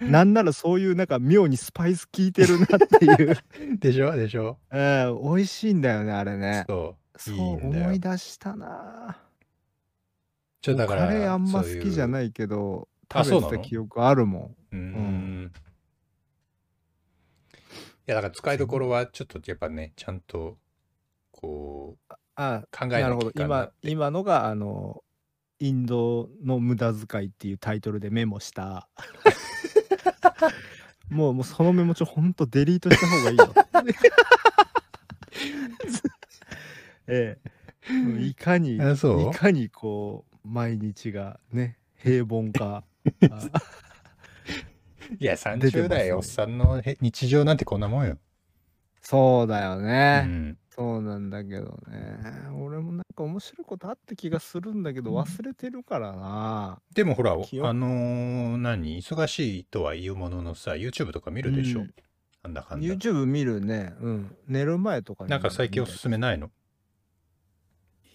[0.00, 2.66] なんならそういうなんか妙にスパイス効いてるなっ
[2.98, 3.36] ていう、
[3.78, 4.14] でしょ？
[4.16, 4.58] でしょ？
[4.70, 6.64] うん、美味しいんだよねあれね。
[6.68, 7.18] そう。
[7.18, 9.16] そう思い出したな。
[10.60, 14.76] ちょだからカレーあんま好きじゃいないけどあ食べてた記憶あるもん。
[14.76, 15.52] ううーん。
[18.06, 20.58] いやだから使いどころはちょっとやっぱねちゃんと
[21.30, 23.32] こうあ考えななるほど。
[23.36, 25.02] 今今のがあの
[25.60, 28.88] インドの無駄遣いっていうタイトルでメモした
[31.10, 33.54] もうもうそのメモ帳ほんとデリートした方がいいよ。
[37.06, 37.92] ええ。
[37.92, 39.30] もういかにあそう？
[39.30, 42.82] いかにこう毎日がね平凡か
[43.30, 43.48] あ
[45.18, 48.16] いや出てます30代おっさんのへ日常なんてこんなもんよ、
[49.02, 52.18] そうだようね、ん、そうなんだけどね。
[52.58, 58.98] 俺もなんか面白いことあった気がするんだけど忘れてるからな、でもほらあの記憶ー何？
[59.00, 61.94] 忙しいとは言うもののさ YouTube とか見るでしょ、うん。
[62.42, 63.94] なんだかんだ YouTube 見るね。
[64.00, 64.36] うん。
[64.48, 65.30] 寝る前とかに。
[65.30, 66.50] なんか最近おすすめないの？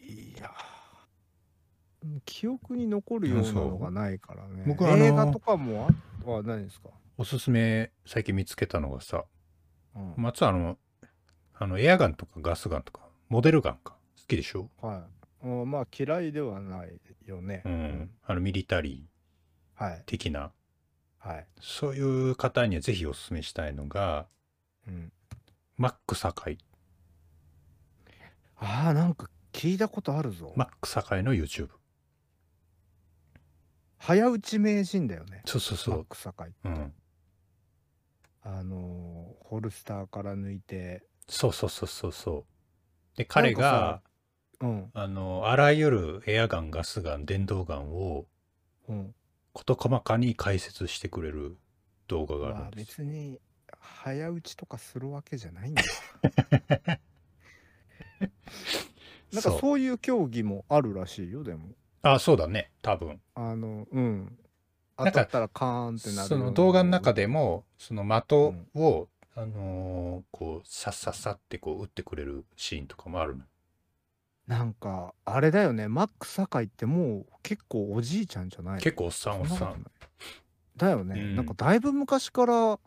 [0.08, 0.52] いや。
[2.26, 4.64] 記憶に残るようなのがないからね。
[4.68, 5.90] 僕はあの映画とかも
[6.26, 6.90] あは何ですか？
[7.18, 9.24] おすすめ最近見つけたのがさ、
[9.96, 10.14] うん。
[10.18, 10.78] 松あの、
[11.62, 13.96] あの、エアガンとかガスガンとか、モデルガンか。
[14.18, 14.70] 好きでしょ？
[14.82, 15.06] は
[15.44, 18.12] いうんまあ嫌いではないよねうん。
[18.26, 20.52] あの、ミリタリーはい的な、
[21.18, 24.28] はいそういう方にはぜひおすすめしたいのが、
[24.88, 25.12] うん
[25.78, 26.58] マック堺。
[28.58, 31.70] ああなんか聞いたことあるぞマック堺の YouTube。
[33.98, 35.96] 早打ち名人だよねそうそうそう。
[35.96, 36.94] マック堺うん。
[38.44, 42.46] あのーホルスターから抜いてそうそうそうそうそ
[43.14, 43.18] う。
[43.18, 44.02] で、彼が、
[44.60, 48.26] うんあの、あらゆるエアガン、ガスガン、電動ガンを
[48.88, 49.16] うん
[49.54, 51.58] 事細かに解説してくれる
[52.08, 53.02] 動画があまあるんです。
[53.02, 53.40] 別に
[53.80, 55.88] 早打ちとかするわけじゃないんだよ
[59.32, 61.70] なんかそういう競技もあるらしいよでも
[62.02, 62.72] あ、そうだね。
[62.82, 63.22] 多分。
[63.36, 64.38] あのうん
[64.98, 68.34] なんか当たったらカーンってなるその動画の中でも、その的
[68.76, 69.08] を、
[69.42, 73.44] あのーこう、さっさっさってこう、撃ってくれるシーンとかもあるの？
[74.48, 79.58] なんかあれだよねマック堺ってもう結構おじいちゃんじゃない結構おっさんおっさん。
[79.58, 79.84] そなことない
[80.76, 82.80] だよね、うんなんかだいぶ昔から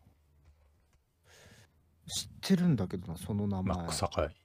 [2.06, 4.36] 知ってるんだけどなその名前マック堺。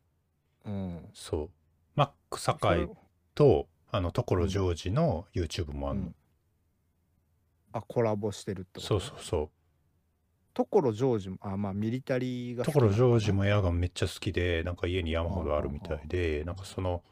[0.66, 1.50] うんそう。
[1.96, 2.90] マックそ堺れ
[3.34, 6.06] と、あの、所ジョージの YouTube もあるの。
[6.06, 6.16] うん
[7.74, 8.88] あコラボしてるってこと？
[8.88, 9.50] そうそうそう。
[10.66, 17.04] 所ジョージもあまあミリタリーが好きな所のかなジョージもエアガンめっちゃ好きで、なんか家に山ほどあるみたいで、なんかその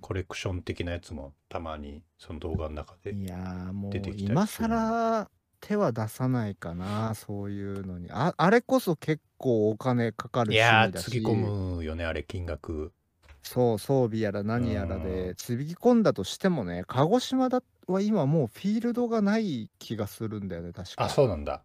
[0.00, 3.12] コレクション的なやつもたまにその動画の中で。
[3.14, 12.92] いやーもう出てきたり今する更手は出さないかなそういうのにああれこそ結構お金かかるいやー、つぎ込むよね、あれ、金額。
[13.42, 21.62] そう装備やら何やらうでつぎ込んだとしてもね鹿児島だは今もうフィールドがない気がするんだよね確かあ、そうなんだ。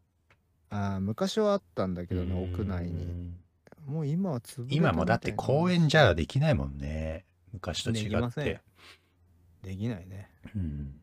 [0.72, 3.34] あー昔はあったんだけどねうん屋内に
[3.86, 7.26] もう今は潰れた今もだって公園じゃできないもんね。
[7.52, 8.62] 昔と違できませんって。
[9.64, 11.02] できないねうん。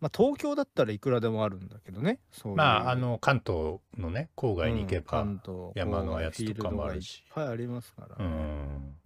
[0.00, 8.96] まあ東京だったらいくらでもあるんだけどねそういうまあ、あの、関東のね、郊外に行けば、うん関東山のやつとかもあるしいっぱいありますからうね、ん。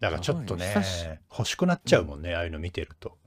[0.00, 0.74] だからちょっとね
[1.30, 3.18] 欲しくなっちゃうもんね、ああいうの見てると。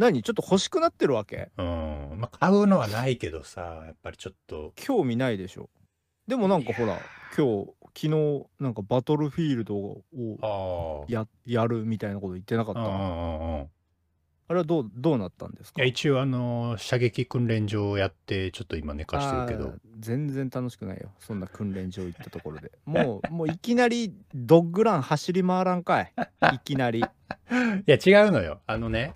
[0.00, 0.22] 何？
[0.22, 1.50] ちょっと欲しくなってるわけ？
[1.58, 2.16] うん。
[2.18, 5.70] まあ、買うのはないけどさ、やっぱりちょっと、興味ないでしょ。
[6.26, 6.98] でもなんかほら
[7.36, 10.02] 今日昨日なんかバトルフィールドを
[10.42, 11.12] ああ。
[11.12, 13.62] ややるみたいなこと言ってなかった、あうんうん。
[13.62, 13.68] い
[14.50, 15.80] れはどうどうなったんですか？
[15.82, 19.74] や、一応、あの、射撃訓練場をやって、ちょっと今寝かしてるけど。
[20.00, 21.10] 全然楽しくないよ。
[21.20, 22.72] そんな訓練場行ったところで。
[22.84, 26.12] もう もういきなりドッグラン走り回らんかい。
[26.54, 27.00] いきなり。
[27.00, 27.04] い
[27.86, 28.60] や、違うのよ。
[28.66, 29.14] あのね、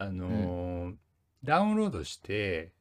[0.00, 0.94] あのー
[1.42, 2.72] ダウンロードして、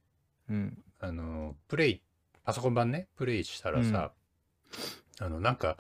[0.50, 0.78] うん。
[1.00, 2.02] あのープレイ、
[2.44, 4.12] パソコン版ね、プレイしたらさ、
[5.22, 5.78] あの、なんか、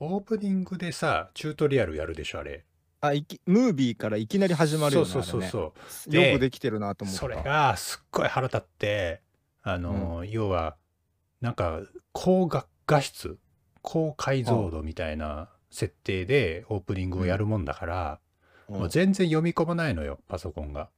[0.00, 2.64] オープニングでさ、チュートリアルやるでしょ、あれ。
[3.00, 6.12] あいきムービーからいきなり始まるよねそうそうそうあそう。
[6.12, 6.24] れね。
[6.26, 7.20] でよくできてるなと思った。
[7.20, 9.22] それがすっごい腹立って、
[9.62, 10.76] あのー要は、
[11.40, 11.80] なんか、
[12.12, 13.38] 高画画質、
[13.82, 18.18] 高解像度みたいな設定でオープニングをやるもんだから、うん
[18.78, 20.88] もう全然読み込まないのよ、パソコンが。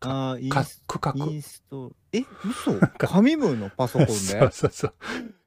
[0.00, 1.18] カあーインスックカク。
[1.20, 2.78] インストえ嘘？
[2.98, 4.12] 紙ムーのパソコンで？
[4.14, 4.94] そうそうそう。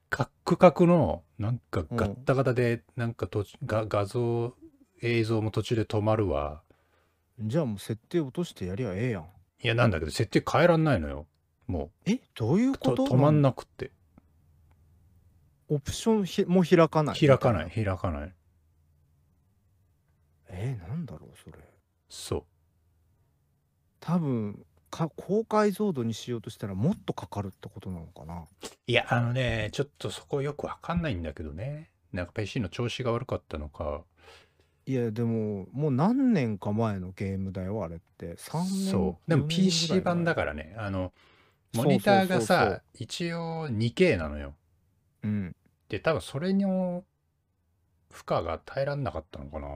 [0.09, 4.53] カックカクの、なんかガッタガタで、なんかとが画像、
[5.01, 6.61] 映像も途中で止まるわ。
[7.39, 9.23] じゃあもう設定落としてやりゃええやん
[9.61, 11.27] いや、なんだけど、設定変えらんないのよ。
[11.67, 12.19] もえ？
[12.35, 13.05] どういうう、こと？
[13.05, 13.91] と止まんなくって。
[15.67, 17.19] オプションひもう開かない？
[17.19, 18.33] 開かない、開かない。
[20.55, 21.57] えー、なんだろうそれ
[22.09, 22.43] そう。
[23.99, 28.45] 多分か高解像度にしようとしたらもっとかかるってことなのかな
[28.87, 31.89] いや、あのね、ちょっとそこよくわかんないんだけどね。
[32.13, 34.03] なんか PC の調子が悪かったのか。
[34.87, 39.29] いやでももう何年か前のゲームだよあれって3年そう。
[39.29, 41.11] でも PC 版だからね、あの、
[41.73, 44.53] モニターがさ、一応 2K なのよ。
[45.23, 45.55] らうん
[45.89, 47.03] で、多分それの
[48.11, 49.67] 負荷が耐えらんなかったのかな。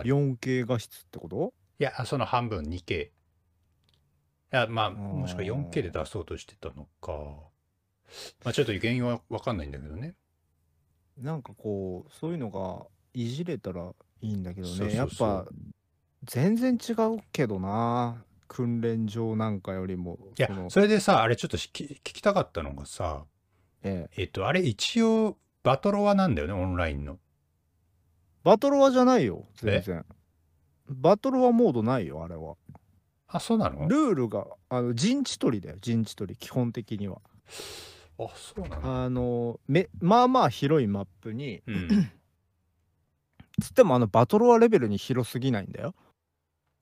[0.00, 1.52] 4K 画質ってこと？
[1.78, 3.04] いや、その半分 2K。
[3.04, 3.10] い
[4.50, 7.12] や、まあ、ーもしくは 4K で出そうとしてたのか。
[8.44, 10.14] まあ、ちょっと原因はわかんないんだけどね。
[11.18, 15.50] なんかこうそういうのがいじれたらいいんだけどねそうそうそうやっぱ
[16.24, 23.24] 全然違うけどな訓練場なんかよりもいやそれでさ、あれちょっと聞きたかったのがさ、
[23.82, 27.18] ええ、えっと、あれ一応、バトロワなんだよね、オンラインの。
[28.44, 30.04] バトルワじゃないよ全然。
[30.88, 32.56] バトルワモードないよあれは。
[33.28, 33.88] あそうなの？
[33.88, 37.20] ルールがあの陣地取りだよ陣地取り基本的には。
[38.18, 39.04] あそうなの？
[39.04, 42.10] あのめまあまあ広いマップにうん。
[43.60, 45.94] つってもあのバトロワレベルに広すぎないんだよ。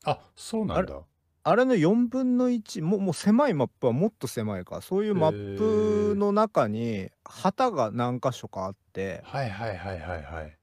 [0.04, 0.94] あそうなんだ。
[1.42, 10.56] あれの4分の1もうもう狭いマップはもっと狭いからそういうマップの中に旗が何箇所かあってはいはいはいはいはい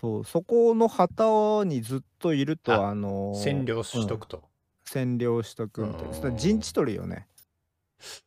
[0.00, 4.20] そうそこの旗にずっといるとああのー占領しとうん。
[4.20, 4.42] くと、
[4.86, 6.32] 占領しとくみたいうん。
[6.34, 7.28] な陣地取りよね。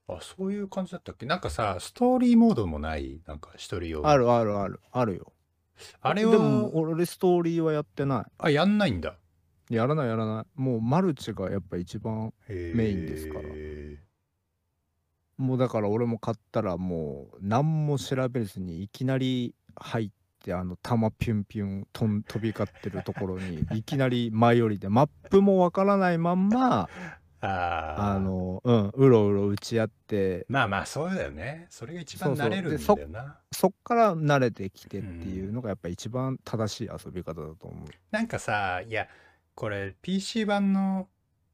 [0.07, 1.25] あそういう感じだったっけ？
[1.25, 3.21] なんかさストーリーモードもない？
[3.27, 4.79] なんか一人用あるあるある。
[4.91, 5.33] あるよ。
[6.01, 9.17] あれはでも俺ストーリーはやってなあやんないんだ。
[9.69, 10.45] いやらないやらない。
[10.61, 13.41] もうマルチがやっぱ一番メインですから。
[13.43, 13.99] へ
[15.37, 26.87] もうだから俺も買ったらもう何も調べずにいきなり入ってあの弾ピュンピュンとん飛び交ってるところに いきなり前寄りでマップもわからないまんまー
[27.39, 28.15] あー。
[28.15, 30.45] あのうんうろうろ打ち合って。
[30.49, 31.67] まあまあそうだよね。
[31.69, 33.39] それが一番慣れるんだよな。
[33.51, 37.87] そっから慣れてきてっていうのがやっぱ一番正しい遊び方だと思う。
[38.11, 39.07] なんかさいや
[39.55, 41.07] これ PC 版の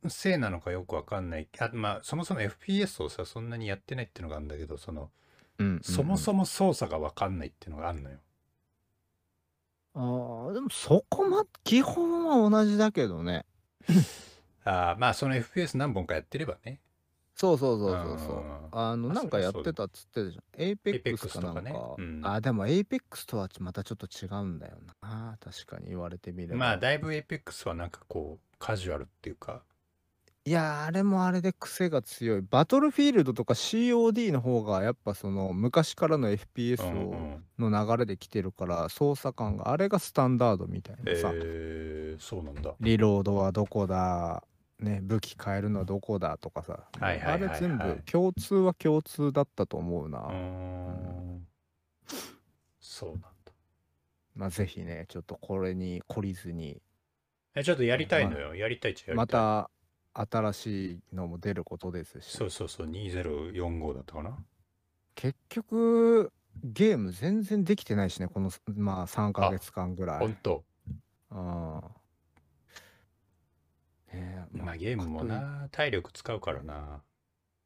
[0.08, 1.48] せいなのかよくわかんない。
[1.60, 5.12] あまあそもそも FPS をさそんなにやってないっていうのがあるんだけどその
[5.60, 5.84] うんうんうん。
[5.84, 8.20] そもそも操作がわかんないっていうのがあるのよ
[9.96, 13.46] あーでもそこま基本は同じだけどね。
[14.66, 16.80] あーまあその FPS 何本かやってればね。
[17.36, 18.38] そうそうそうそうそう。
[18.38, 18.68] うん。
[18.72, 20.62] あのあなんかやってたっつってたじゃん。
[20.62, 21.62] エイペックス Apex とか。
[21.62, 22.22] ねかなんかうん。
[22.24, 25.38] あでもエイペックスとはまたちょっと違うんだよな。
[25.40, 26.58] 確かに言われてみれば。
[26.58, 29.64] まあだいぶ APEX はなんかこうカジュアルっていうか
[30.46, 32.42] いやーあれもあれで癖が強い。
[32.42, 36.92] バトルフィールドとか COD の方がやっぱその昔からの FPS うん。
[36.92, 42.74] うをんの流れで来てるから操作感があれがスタンダードみたいなさ、えー、そうなんだ。
[42.82, 44.44] リロードはどこだ？
[44.80, 47.50] ね武器変えるのはどこだとかさ、はいはいはいはい。
[47.50, 51.48] あれ全部共通は共通だったと思うな、うーん。
[52.82, 53.30] そうなんだ。
[54.36, 56.82] まあぜひねちょっとこれに懲りずに。
[57.56, 58.56] えちょっとやりたいのよ。
[58.56, 59.18] やりたいっちゃやりたい。
[59.18, 59.70] また
[60.14, 62.38] 新しいのも出ることですし。
[62.38, 64.38] そうそうそう2045だったかな。
[65.16, 66.32] 結局
[66.64, 70.20] ゲーム全然できてないしねこのまあ3ヶ月間ぐらい。
[70.20, 70.64] ほんと
[71.32, 71.82] うん。
[74.14, 77.02] ねえまあゲームもな体力使うからな。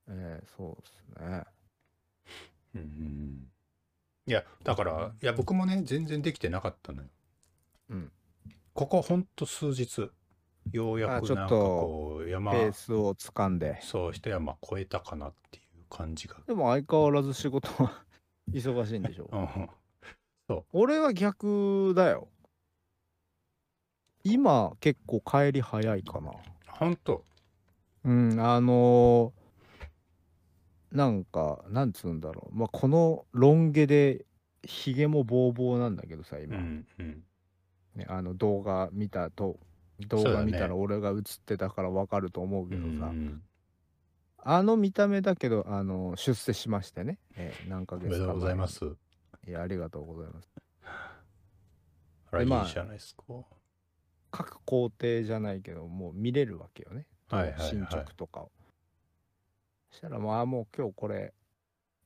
[0.09, 1.43] ええそうですね。
[2.75, 3.47] うんうん
[4.27, 7.09] いやだからいや僕もね全然できてなかったのよ。
[7.89, 8.11] うん。
[8.73, 10.11] ここほんと数日
[10.71, 13.79] ようやあちょっくなんかとこう山ペースをつかんで。
[13.81, 16.35] そう一山越えたかなっていう感じが。
[16.47, 18.03] でも相変わらず仕事は
[18.51, 19.29] 忙しいんでしょ？
[20.49, 20.63] うん。
[20.71, 22.29] 俺は逆だよ。
[24.23, 26.31] 今結構帰り早いかな。
[26.67, 27.23] ほんと
[28.03, 29.37] うんあのー
[30.89, 32.55] なんかなんつうんだろう。
[32.57, 34.25] まあこのロン毛で
[34.63, 37.23] ひげもボーボーなんだけどさう今、んうん。
[37.95, 39.59] ね、あの動画見たと
[40.01, 43.41] 動画見たら俺が映ってたからわかると思ううけどさ、ん
[44.49, 48.85] あの見た目だけどあの出世しましてね、えー何ヶ月か前おめでとうございます。
[49.47, 50.47] いやありがとうございます。
[50.83, 53.23] あらいでまあいじゃないですか。
[54.31, 57.69] 各工程じゃないけどもう見れるわけよね、はいはいはい。
[57.69, 58.51] 進捗とかを。
[59.91, 61.33] したらまあもう今日これ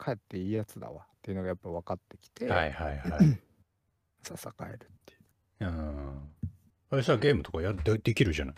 [0.03, 3.39] 帰っていいやつだわっていうのがやっぱ分かってきて、はいはいはい。
[4.23, 5.17] ささ帰るってい
[5.59, 5.65] う。
[5.65, 6.21] うん
[6.91, 8.55] あれさゲームとかやでできるじゃない？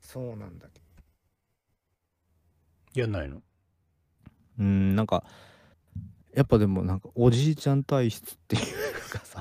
[0.00, 0.66] そうなんだ
[2.94, 3.36] けやんないの？
[3.36, 3.42] ど
[4.60, 5.24] うんなんか
[6.34, 8.62] やっぱでもなんかおじいちゃん体質っていう
[9.10, 9.40] かさ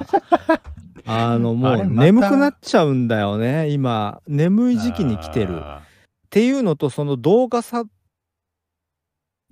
[1.06, 4.22] あのもうあれまた眠くなっちゃうんだよね今。
[4.28, 5.56] 眠い時期に来てる。
[5.56, 5.82] っあ
[6.30, 7.90] ていうのとその動画作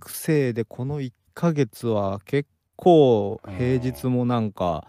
[0.05, 4.87] 成でこの1ヶ月は結構平日もなんか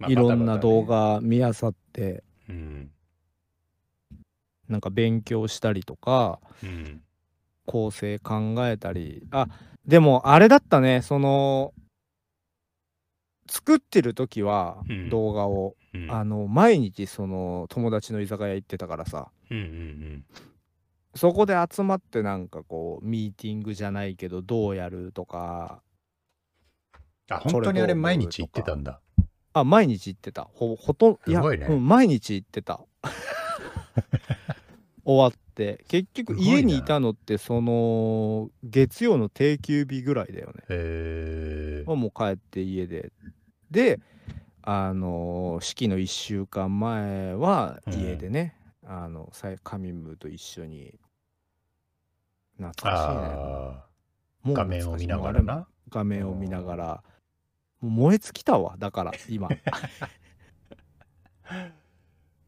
[0.00, 1.79] ーまあいろんな動画見あさって
[2.48, 2.90] うん。
[4.68, 7.02] なんか勉強したりとかうん。
[7.66, 9.46] 構成考えたりあ
[9.86, 11.72] でもあれだったねその
[13.48, 15.08] 作ってる時はうん。
[15.10, 16.10] 動画を、うん。
[16.10, 19.30] あの毎日その友達の居酒屋行ってたからさ。
[19.50, 20.24] うんうん
[21.14, 25.82] そこで集まってなんかこうミーティングじゃないけどどうやるとか
[27.30, 29.00] あ本当にあれ毎日行ってたんだ
[29.52, 30.44] あ毎日行ってた。
[30.44, 31.66] ほほとんいや、すごいね。
[31.66, 32.80] うん、毎日行ってた。
[35.04, 35.84] 終わって。
[35.88, 40.64] 結局家にいたのってその月曜の定休日ぐらいだよね。
[40.68, 43.12] へえもう帰って家で。
[43.70, 44.00] で
[44.62, 50.94] あの式の1週間前は家でね、あのさいカミムと一緒に。
[52.56, 53.32] 懐かしいね。
[53.34, 53.86] あ
[54.42, 57.02] もうあ画面を見ながら画面を見ながら
[57.80, 59.48] 燃え尽きたわだから今。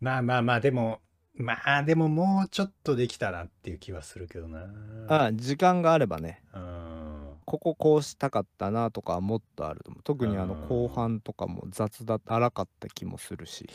[0.00, 1.00] まあまあまあでも
[1.34, 4.68] まあでももうちょっとできたなっていう気はするけどな。
[5.08, 6.42] あ時間があればね。
[6.52, 7.36] うん。
[7.44, 10.02] こここうしたかったなとかはもっとあると思う。
[10.02, 10.68] 特にあのうん。
[10.68, 13.68] 後半とかも雑だ荒かった気もするし。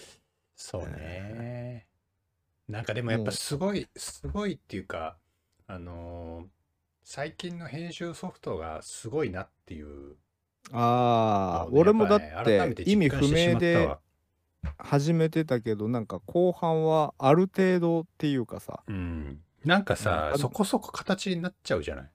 [0.56, 1.88] そうね。
[2.68, 5.18] なんかでもやっぱすごいすごいっていうか
[5.68, 6.48] あのー
[7.10, 10.18] 最近の編集ソフトがすごいなっていう
[10.74, 14.00] ああ、ね俺もだっやぱね改めてて意味不実感してしまった明でわ
[14.78, 18.82] 始めてたけどなんか後半はある程度っていうかさ。
[18.88, 19.40] うん。
[19.64, 22.10] なんかさ、うんそこそこ形になっちゃうじゃない？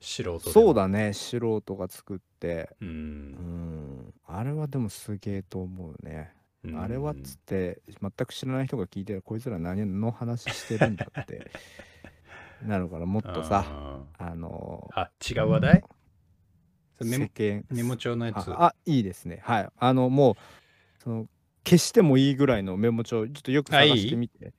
[0.00, 0.52] 素人でも。
[0.52, 2.70] そうだね素人が作って。
[2.80, 3.32] ううん。
[3.32, 6.32] んあれはでもすげえと思うね、
[6.64, 6.80] うん。
[6.80, 9.22] あれはっつって全く知らない人が聞いてる。
[9.22, 11.50] こいつら何の話してるんだって。
[12.64, 15.84] なるからもっとさああのーあ違う話題？
[16.98, 18.50] それメモ世間メモ帳のやつ。
[18.50, 19.40] ああいいですね。
[19.44, 19.68] はい。
[19.78, 20.34] あのもう
[21.02, 21.26] その
[21.64, 24.52] 消してもいいぐらいのメモ帳ちょっとよく探してみて。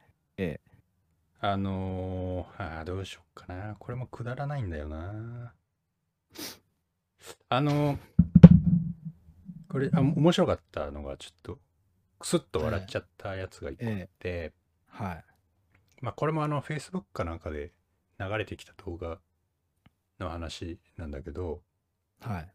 [1.42, 3.76] あのー、あーどうしよっかな。
[3.80, 5.54] これもくだらないんだよな。
[7.50, 7.98] あのー
[9.70, 11.60] これあ、面白かったのが、ちょっと、
[12.18, 14.52] くすっと笑っちゃったやつが一個あって、
[14.88, 15.26] はい。
[16.02, 17.72] まあ、これもあの、Facebook かなんかで
[18.20, 19.20] 流れてきた動画
[20.20, 21.62] の話なんだけど、
[22.22, 22.51] はい。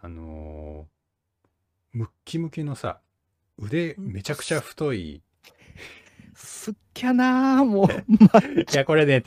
[0.00, 0.98] あのー
[1.92, 3.00] ムッキムキのさ、
[3.58, 5.22] 腕めちゃくちゃ太い、
[6.34, 7.86] すっきゃなーもう。
[8.72, 9.22] いや、これね、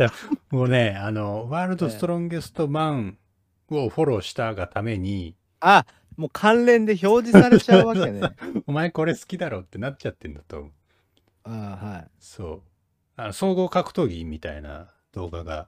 [0.51, 3.17] もうね、あの、ワールドストロンゲストマン
[3.69, 5.85] をフォローしたがために、あ
[6.15, 8.21] もう関連で表示されちゃうわけね。
[8.67, 10.71] お前これ好きだろってなっちゃってんだと思う。
[11.43, 12.61] あはそう。
[13.15, 15.67] あの、総合格闘技みたいな動画が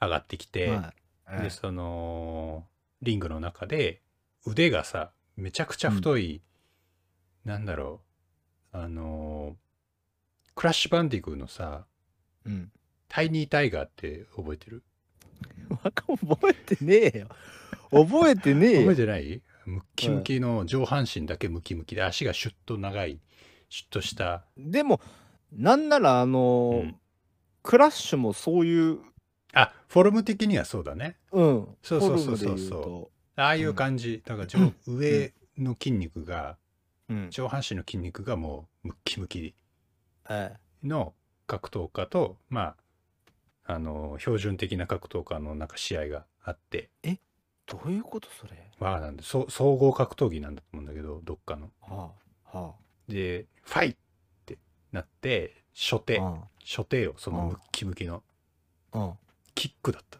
[0.00, 0.94] 上がってきいて、は
[1.38, 1.42] い。
[1.42, 2.66] で、その、
[3.02, 4.00] リングの中で
[4.46, 6.42] 腕がさ、めちゃくちゃ太い、
[7.44, 8.00] なんだろ
[8.72, 9.54] う、あのー
[10.54, 11.86] クラッシュバンディグーのさ、
[12.44, 12.70] うん。
[13.08, 14.82] タイニータイガーって覚えてる？
[15.80, 17.28] 覚えてねえよ。
[17.90, 18.80] 覚えてねえよ。
[18.80, 19.42] 覚えてない？
[19.64, 23.18] ムッキムキの上半身だけムキムキで足がシュッと長い
[23.70, 25.00] シュッとした、でも
[25.52, 26.96] なんならあのーうん。
[27.62, 28.98] クラッシュもそういう
[29.54, 31.16] あフォルム的にはそうだね。
[31.30, 31.76] うん。
[31.82, 32.36] そうそうそうそう。
[32.36, 33.10] フォルムで言と。
[33.36, 36.56] ああいう感じ、だから上、上の筋肉が
[37.08, 37.30] うん。
[37.30, 39.54] 上半身の筋肉がもうムッキムキ
[40.30, 41.14] えの
[41.46, 42.74] 格闘家とま
[43.66, 46.90] ああの標準的な格闘家のなんか試合があって。
[47.02, 47.18] え？
[47.66, 48.70] どういうことそれ？
[48.78, 51.70] わあなんでそ総合格闘技なんだと思うんだけどどっかの。
[51.80, 52.10] は
[52.52, 52.74] あは
[53.08, 53.96] でファイっ
[54.46, 54.58] て
[54.92, 56.18] なって初手。
[56.20, 58.22] あ初手をそのムッキムキの
[59.54, 60.18] キックだった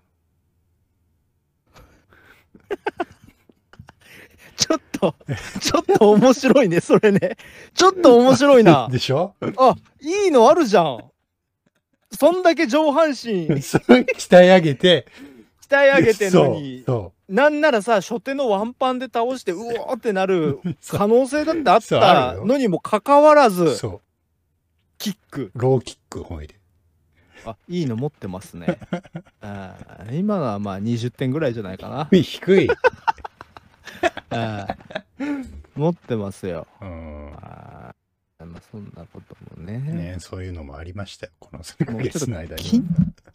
[4.57, 5.15] ちょっと
[5.61, 7.37] ちょっと面白いねそれね。
[7.75, 8.89] ちょっと面白いな。
[8.93, 9.35] でしょ？
[9.57, 11.05] あいいのあるじゃん。
[12.13, 13.49] そんだけ上半身。
[13.49, 15.07] 鍛え上げて。
[15.69, 16.85] 鍛え上げてんのに。
[17.29, 23.79] なんならさ初手のワンパンで倒してうおーってなる可能性だってあったのにもかかわらず
[24.99, 25.51] キック。
[25.55, 26.55] ローキックほいで
[27.45, 28.79] あいいの持ってますね。
[29.41, 32.09] あー今のはまあ20点ぐらいじゃないかな。
[32.11, 32.69] 低い。
[35.75, 36.67] 持ってますよ。
[36.81, 37.33] うん。
[37.37, 39.79] あーまあそんなこともね。
[39.79, 41.33] ねそういうのもありましたよ。
[41.39, 42.63] この3ヶ月の間に。
[42.63, 42.83] 筋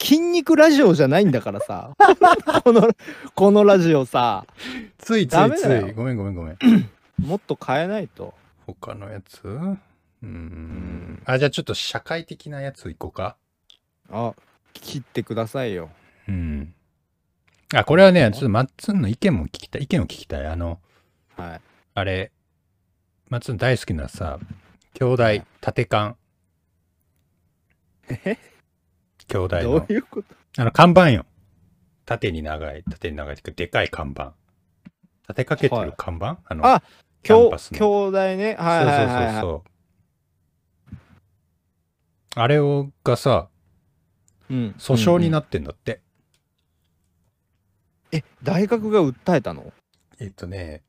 [0.00, 1.92] 筋肉ラジオじゃないんだからさ。
[2.64, 2.88] この
[3.34, 4.46] このラジオさ。
[4.98, 5.92] ついついつい。
[5.92, 6.58] ごめんごめんごめん。
[7.18, 8.34] もっと変えないと。
[8.66, 9.40] 他のやつ？
[9.44, 11.22] うーん。
[11.24, 13.36] あじゃあちょっと社会的なやついこうか
[14.10, 14.34] あ
[14.72, 15.90] 切ってくださいよ。
[16.28, 16.74] うん。
[17.74, 20.46] あこれはねちょっとマッツンの意見も聞きたい意見を聞きたい。
[20.46, 20.78] あの
[21.36, 21.60] はい。
[21.94, 22.32] あれ
[23.28, 24.38] マッツン大好きなさ
[24.94, 25.24] 兄弟
[25.60, 26.16] 縦缶
[28.08, 28.38] え？
[29.26, 30.34] 兄弟どうのいうこと？
[30.62, 31.26] あの看板よ。
[32.06, 34.32] 縦に長い縦に長いでかい看板。
[35.28, 36.82] 立てかけてる看板、あのあ
[37.22, 37.78] キャン兄パスの。
[37.78, 38.56] 兄弟ね。
[38.58, 39.64] はいはいはい、はい、そうそうそうそ
[42.36, 42.40] う。
[42.40, 43.57] あれをがさうん
[44.50, 46.00] 訴訟にっなってんだって、
[48.12, 49.72] え大学が訴えたの？
[50.18, 50.82] えっとね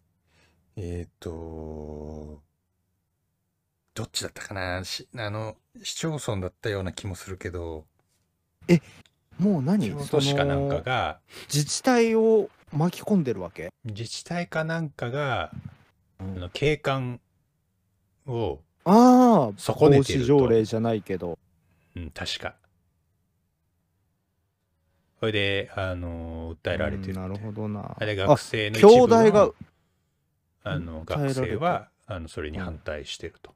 [0.75, 2.41] えっと
[3.93, 4.83] どっちだったかな？
[4.83, 7.85] しあの市町村だったような気もするけど。
[9.37, 9.89] もう何？
[9.89, 11.19] 京都市かなんかが。
[11.51, 15.51] 自治体を巻き込んでるわけ、自治体かなんかが
[16.19, 17.19] うあの景観
[18.27, 21.39] をああ損ねてる条例じゃないけど。
[21.95, 22.55] うん、確か。
[25.19, 27.95] それで、あの、訴えられてるうんなるほどな。
[27.99, 29.51] あれあ学生の一兄部の弟が、
[30.63, 33.53] あの学て生はあのそれに反対してると。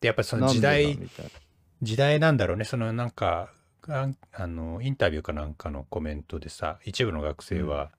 [0.00, 0.98] でやっぱりその時代
[1.82, 3.50] 時代なんだろうねそのなんか
[3.88, 7.90] ああのインタビューかなんかのコメントでさ一部の学生は、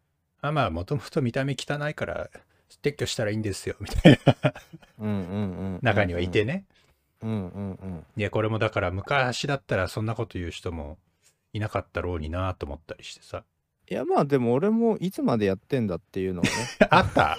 [0.41, 2.29] あまあもともと見た目汚いから
[2.81, 4.53] 撤去したらいいんですよみたいな
[4.99, 5.17] うんうんう
[5.77, 5.79] ん。
[5.81, 6.65] 中にはいてね。
[7.21, 8.05] うんうんうん。
[8.15, 10.97] いやこれもだから昔だったらそんなこと言う人も
[11.53, 13.43] いなかったろうになと思ったりしてさ。
[13.89, 16.51] いやまあでも俺もいつまでやってんだっていうのはね。
[16.89, 17.37] あった？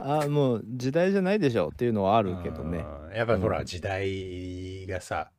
[0.22, 2.78] あもう時代じゃないでしょっていうのはあるけどね。
[2.78, 5.30] うんやっぱりほうんら時代がさ。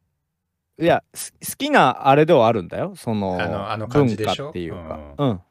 [0.79, 2.95] いやす好きなあれではあるんだよ。
[2.95, 3.39] その
[3.71, 5.15] あの文化っていうか。
[5.17, 5.41] ううん、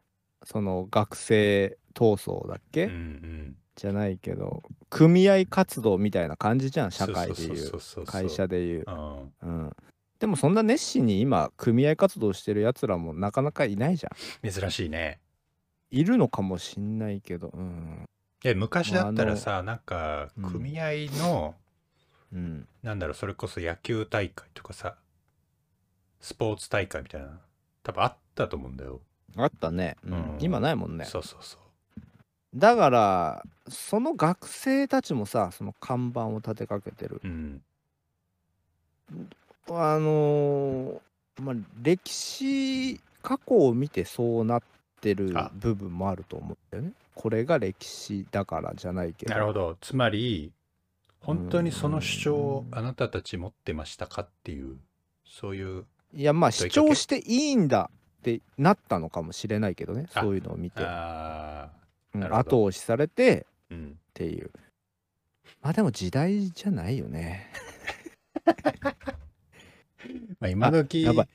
[0.45, 3.57] その学生闘争だっけ、うんうん。
[3.77, 8.05] じゃないけど組合活動みたいな感じじゃん社会でいそう。
[8.05, 8.85] 会社でいう。
[8.87, 9.33] うん。
[9.43, 9.77] うん
[10.21, 14.11] でもそんな熱心に今組合活動してるやつらもなかなかいないじゃ
[14.47, 14.51] ん。
[14.51, 15.19] 珍しいね。
[15.91, 17.49] いるのかもしんないけど。
[17.49, 18.07] うん。
[18.43, 20.51] で昔だったらさなんかうん。
[20.53, 21.55] 組合の、
[22.35, 22.69] うん。
[22.83, 24.97] なんだろうそれこそ野球大会とかさ
[26.21, 27.41] スポーツ大会みたいな
[27.83, 29.01] 多分あったと思うんだよ、
[29.37, 30.13] あったね、うん。
[30.13, 30.37] うん。
[30.41, 31.07] 今ないもんね。
[31.07, 31.61] そうそうそう。
[32.55, 37.23] だからその学生たちもさその看板を立てかけてる。
[37.25, 37.63] うん
[39.71, 41.01] あのー
[41.41, 44.63] まあ歴史過去を見てそうなっ
[45.01, 45.51] てるあ。
[45.55, 46.93] 部分もあると思うんだよね。
[47.15, 49.33] これが歴史だからじゃないけど。
[49.33, 49.77] なるほど。
[49.81, 50.53] つまり
[51.21, 52.79] 本当にその主張をうん。
[52.79, 54.77] あなたたち持ってましたかっていう
[55.25, 57.91] そういういやまあ主張していいんだ
[58.21, 60.07] ってなったのかもしれないけどね。
[60.15, 60.21] あ。
[60.21, 63.99] そういうのを見て、後押しされてーうん。
[63.99, 64.51] っていう。
[65.63, 67.51] まあでも時代じゃないよね
[70.39, 71.29] まあ今時やばい。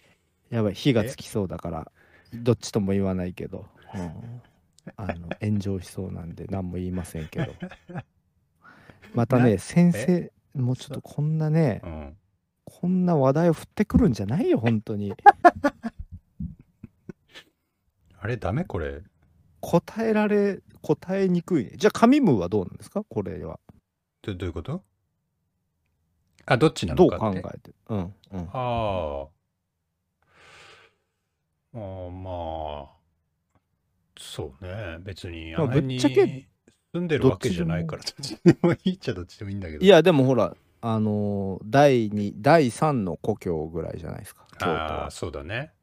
[0.49, 0.74] やばい。
[0.74, 1.91] 火がつきそうだから
[2.34, 4.41] どっちとも言わないけど、うん。
[4.97, 7.53] あの炎上しそうなんで何も言いませんけど。
[9.13, 12.18] またねな先生もうちょっとこんなねうん。
[12.66, 15.13] こんな話題を振ってくるんじゃないよ本当に。
[18.20, 19.01] あれダメこれ。
[19.61, 21.72] 答えられ答えにくいね。
[21.78, 23.03] じゃあ紙ムーはどうなんですか？
[23.03, 23.59] これは。
[24.22, 24.84] どどういうこと？
[26.46, 29.28] あどっちなどう考のかってえてうんうんああ。
[31.74, 32.96] あーまあ、
[34.18, 34.98] そうね。
[35.02, 36.48] 別に、あまあの辺にぶっちゃけ
[36.93, 38.38] 住んでるわけじゃないから、どっち？
[38.43, 39.84] でもいいっちゃどっちでもいいんだけど。
[39.84, 45.74] いやでもほらあのー第2第3の故郷ぐらいじゃないですか京都あはあ、、そうだね。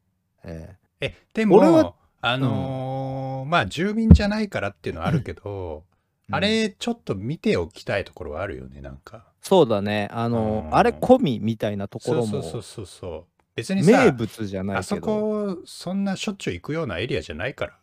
[0.45, 5.92] ええ、でも、俺はあのーまあ、住民じゃないからっていうのはあるけど、え
[6.31, 9.25] あれ、ちょっと見ておきたいところはあるよね、なんか。
[9.41, 10.07] そうだね。
[10.11, 10.75] あのーうん。
[10.75, 12.27] あれ込みみたいなところも。
[12.27, 13.25] そうそうそうそうそう。
[13.55, 17.77] 別にさ名、物じゃないあそけどこ、そんなしょっちゅう行くようなエリアじゃないから。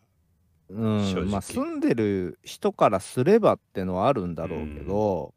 [0.71, 1.25] うん正直。
[1.27, 5.35] まあ住んでる人からすればってのはあるんだろうけど、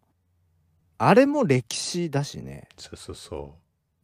[0.97, 2.67] あれも歴史だしね。
[2.77, 3.55] そうそうそ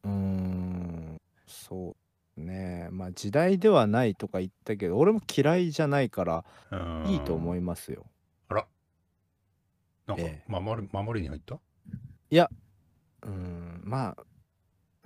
[0.03, 0.07] う。
[0.07, 1.17] ーん。
[1.47, 1.95] そ
[2.37, 2.89] うね。
[2.91, 6.75] まあ時代ではないとか言ったけど俺も嫌いじゃないからう。
[6.75, 7.05] うん。
[7.07, 8.05] いいと思いますよ。
[10.09, 10.51] なんかええ。
[10.51, 11.59] 守る、守りに入った？
[13.21, 14.23] うんまあ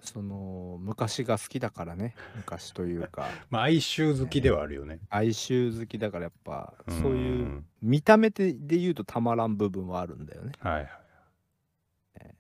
[0.02, 3.28] その昔が好きだからね昔というか。
[3.50, 5.00] まあ哀愁好きではあるよね。
[5.10, 7.66] 哀愁好きだからやっぱそういううん。
[7.82, 10.52] 見た目でで言うとたまらん部分はあるんだよね。
[10.60, 12.36] はいはい。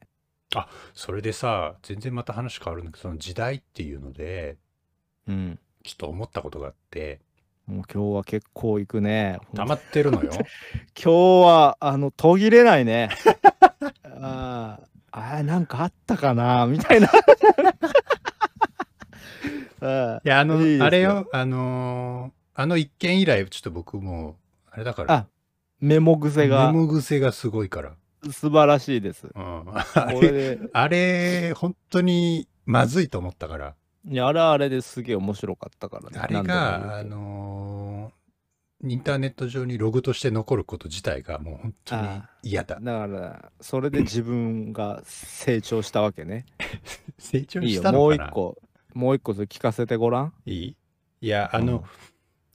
[0.55, 4.57] あそれでさ全然また話変わるんだけどその時代っていうので
[5.27, 5.59] うん。
[5.83, 7.21] ちょっと思ったことがあって
[7.67, 9.39] もう今日は結構行くね。
[9.55, 10.31] 溜まってるのよ。
[11.01, 11.11] 今日
[11.45, 13.09] はあの途切れないね。
[14.03, 16.65] あーあーなんかあったかな？
[16.67, 17.09] みたいな。
[19.81, 21.27] あいやあのいいあれよ。
[21.31, 24.37] あのーあの一件以来ちょっと僕も
[24.69, 25.13] あれだから。
[25.13, 25.27] あ
[25.79, 26.71] メモ癖が。
[26.71, 27.95] 眠癖がすごいから。
[28.31, 29.25] 素晴らしいです。
[29.25, 33.75] うん、こあれあれ本当にまずいと思ったから。
[34.05, 36.19] いやあれはあれですげえ面白かったからね。
[36.19, 38.23] あれが、あのー
[38.85, 42.01] インターネット上にログとして残ること自体がもう本当に
[42.43, 42.81] 嫌だ。
[42.81, 46.45] だからそれで自分が成長したわけね。
[47.17, 47.97] 成長したのかな？
[47.97, 48.61] もう一個。
[48.93, 50.33] もう一個それ聞かせてごらん。
[50.45, 50.75] いい？
[51.21, 51.85] いや、あの、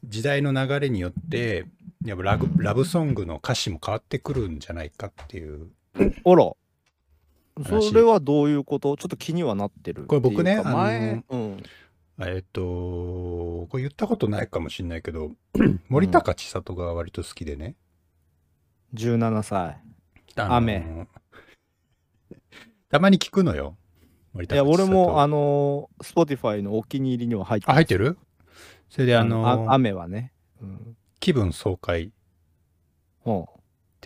[0.04, 1.64] 時代の流れによって、
[2.04, 5.70] やっぱラブラブソングの歌詞も変わってくるんじゃないかっていう。
[5.96, 6.54] あら話
[7.64, 8.96] それはどういうこと？
[8.96, 11.62] ちょっと気にはなってるこれ僕ね前、あのうん。
[12.20, 15.30] えっと、これ言ったことないかもしれないけど、
[15.88, 17.76] 森高千里が割と好きでね。
[18.94, 19.80] 17歳。
[20.34, 21.06] 雨。
[22.90, 23.76] たまに聞くのよ。
[24.34, 24.82] いや、森高千里。
[24.82, 28.18] 俺も、あのー、Spotify のお気に入りには入ってあ、入ってる？
[28.90, 30.32] それで、あのあ雨はね。
[30.60, 30.96] うん。
[31.20, 32.12] 気分爽快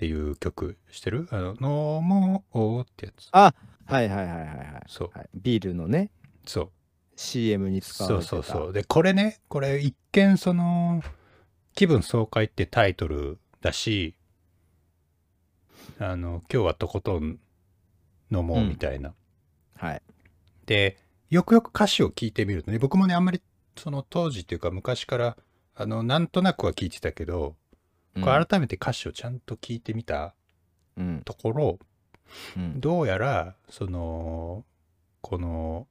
[0.03, 1.29] っていう曲してる？
[1.31, 3.29] あの、飲もうってやつ。
[3.31, 3.55] あ、
[3.87, 4.83] はいはいはいはいはい。
[4.89, 5.11] そう。
[5.17, 6.11] はい、ビールのね、
[6.45, 6.71] そう。
[7.15, 8.37] CM に使わそれてた。
[8.39, 8.73] うそうそう。
[8.73, 11.05] で、これね、これ一見その、
[11.77, 14.17] 気分爽快ってタイトルだし、
[16.01, 17.39] あの、今日はとことん
[18.33, 19.15] 飲もうみたいな。
[19.77, 20.03] はい。
[20.67, 20.99] で、
[21.31, 23.41] よくよく歌詞を聞いてみるとね、僕もね、あんまり
[23.77, 25.37] その当時っていうか昔から、
[25.77, 27.55] あの、なんとなくは聞いてたけど、うん
[28.15, 30.35] これ改めて歌詞をちゃんと聞いてみた
[30.97, 31.23] うん。
[31.25, 31.79] ところ、
[32.57, 32.81] うん。
[32.81, 34.65] どうやら、その、
[35.23, 35.87] この、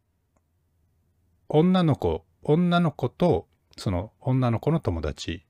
[1.49, 3.47] 女の子、女の子と、
[3.77, 5.45] その女の子の友達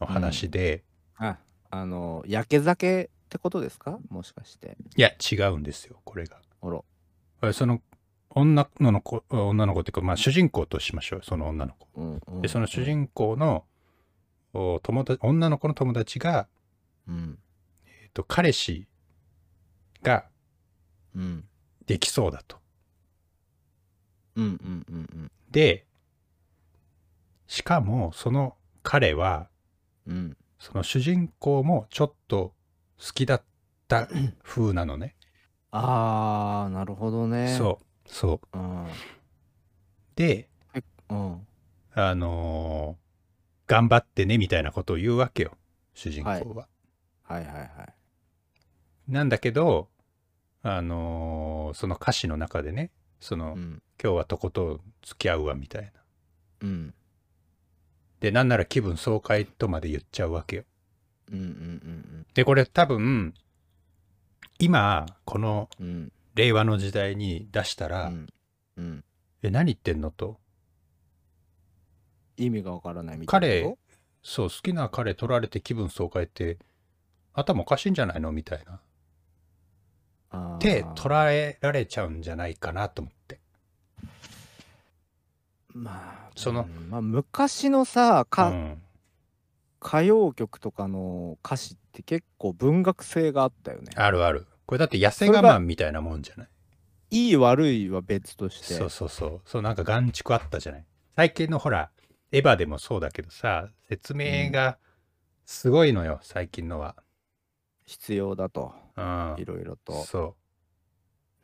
[0.00, 0.82] の話で、
[1.16, 1.38] あ、
[1.70, 3.98] あの、焼け酒ってことですか？
[4.08, 4.76] もしかして。
[4.96, 6.38] いや、違うんですよ、これが。
[7.40, 7.80] あその、
[8.30, 11.86] 女の子、女の子っていうか、まあ、主人公としましょう、その女の子。
[11.94, 13.75] うんうん、で、その主人公の、お
[14.82, 16.48] 友達、女の子の友達が、
[17.08, 17.38] うん。
[17.86, 18.86] えっと、彼氏
[20.02, 20.26] が
[21.14, 21.44] うん。
[21.86, 22.58] できそうだと。
[24.36, 25.30] うんうんうんうん。
[25.50, 25.86] で、
[27.46, 29.48] しかも、その彼は、
[30.06, 30.36] うん。
[30.58, 32.54] その主人公もちょっと
[32.98, 33.42] 好きだっ
[33.88, 34.08] た
[34.42, 35.14] 風なのね。
[35.70, 37.54] あー、なるほどね。
[37.56, 38.58] そう、そう。
[38.58, 38.58] う。
[38.58, 38.86] うん。
[40.16, 40.48] で、
[41.08, 41.46] うん。
[41.94, 43.05] あのー
[43.66, 45.52] 頑張ってねみたいなことを言うわけよ、
[45.94, 46.68] 主人公は。
[47.22, 47.94] はいはいはい。
[49.12, 49.88] なんだけど、
[50.62, 52.90] あのーその歌詞の中でね、
[53.20, 53.82] その、うん。
[54.02, 55.90] 今日はとことん付き合うわみたいな。
[56.62, 56.94] うん。
[58.20, 60.64] で、なんなら気分爽快とまで言っちゃうわけよ。
[61.32, 63.34] うんうんで、これ多分、
[64.58, 66.12] 今、このうんうん。
[66.34, 68.26] 令和の時代に出したうら、ん。
[68.76, 69.04] うん。
[69.42, 70.38] え、何言ってんのと。
[72.36, 73.76] 意味がわからないみたいなこ彼、
[74.22, 76.58] そう、好きな彼取られて気分爽快って、
[77.34, 78.32] 頭おかしいんじゃないの？
[78.32, 78.64] みたいな。
[78.64, 78.80] と
[80.30, 83.40] あーって捉えられちゃうんじゃないかなと思って。
[85.72, 88.82] まあ、そのうんまあ、昔のさか、うん、
[89.82, 93.92] 歌謡曲とかの歌詞って結構文学性があったよね。
[93.94, 94.46] あるある。
[94.64, 96.48] これだって痩せ我慢みたいなもんじゃない？
[97.10, 98.74] いい悪いは別として。
[98.74, 99.40] そうそうそう。
[99.44, 100.84] そうなんか眼蓄あったじゃない？
[101.14, 101.90] 最近のほら、
[102.32, 104.78] エヴァでもそうだけどさ、説明が
[105.44, 106.96] すごいのよ、最近のは。
[107.86, 108.74] 必要だと。
[108.96, 109.44] うんい。
[109.44, 110.04] ろいろと。
[110.04, 110.34] そ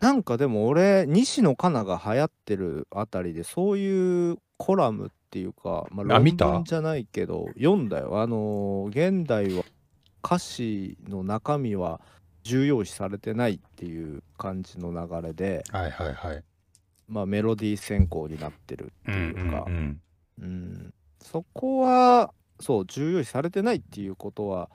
[0.01, 8.21] なんかでも俺、西野カナが流行ってるあたりで、そういうコラムっていうか、まあ、論文じゃないけど、読んだよ。
[8.21, 9.63] あのー現代は
[10.25, 12.01] 歌詞の中身は
[12.43, 15.77] 重要視されてないっていう感じの流れで、う。
[15.77, 16.45] はいはいはい。
[17.07, 19.79] まあ、メロディー先行になってるってうんいうか、うんうん。
[19.79, 20.01] うん、
[21.21, 24.71] そこはそう重要視されてないっていうことは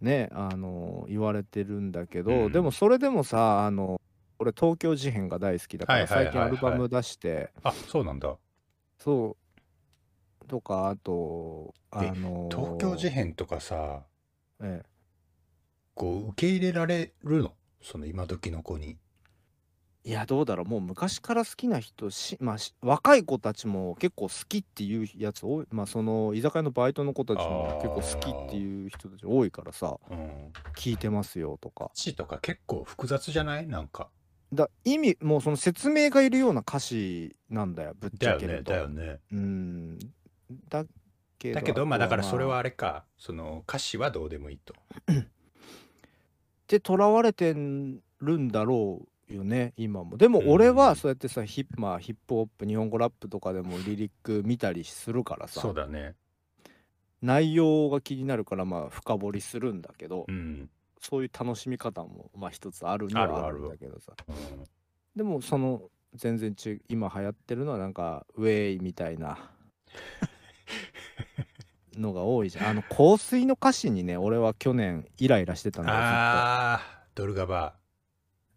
[0.00, 2.52] ねあの言われてるんだけど、うん。
[2.52, 4.00] でもそれでもさあの
[4.38, 6.34] 俺東京事変が大好きだからはいはいはいはい。
[6.34, 8.36] 最近アルバム出してあ、そうなんだ。
[8.98, 9.36] そ
[10.44, 10.46] う。
[10.46, 14.02] とかあとあでの東京事変とかさ、
[14.62, 14.86] ええ。
[15.94, 17.54] こう受け入れられるの？
[17.82, 18.96] その今時の子に。
[20.06, 20.68] いやどうだろう。
[20.68, 25.66] もう昔から好きな人し、まあ、し若い子たちも結構好きっていうやつ多い。
[25.72, 29.98] まあその居酒屋のバイトの子たちも結構好きっていう人たち多いからさ。
[30.08, 30.52] うん。
[30.76, 31.90] 聞いてますよとか。
[31.92, 33.66] 詩とか結構複雑じゃない？
[33.66, 34.08] なんか。
[34.52, 38.72] だ意味もうその説明がいるような歌詞なんだよぶっちだよね、ゃけると。
[38.72, 39.18] だよね。
[39.32, 39.98] うん。
[40.68, 40.84] だ
[41.36, 44.72] けどだけど、まあだからそれはああれか、その歌詞はどうでもいいと。
[45.10, 45.24] っ
[46.68, 47.58] てとらわれてる
[48.38, 50.16] んだろうよね今も。
[50.16, 55.60] でも俺うんはそうやってさヒッ,、まあ、ヒップホップ日本語ラップとかでもリリック見たりするからさ。
[55.60, 56.14] そうだね。
[57.22, 60.70] 内容が気になるからまあ深掘りするんだけど、うん。
[61.00, 64.12] そういう楽しみ方もまあ一つあるにはあるんだけどさ。
[64.28, 64.64] うん。
[65.14, 65.82] でもその
[66.14, 69.50] 全然ち今流行ってるのはなんかウェイみたいな
[71.96, 72.66] のが多いじゃん。
[72.68, 76.80] あの香水の歌詞にね俺は去年イライラしてたんああ、
[77.14, 77.85] ドルガバと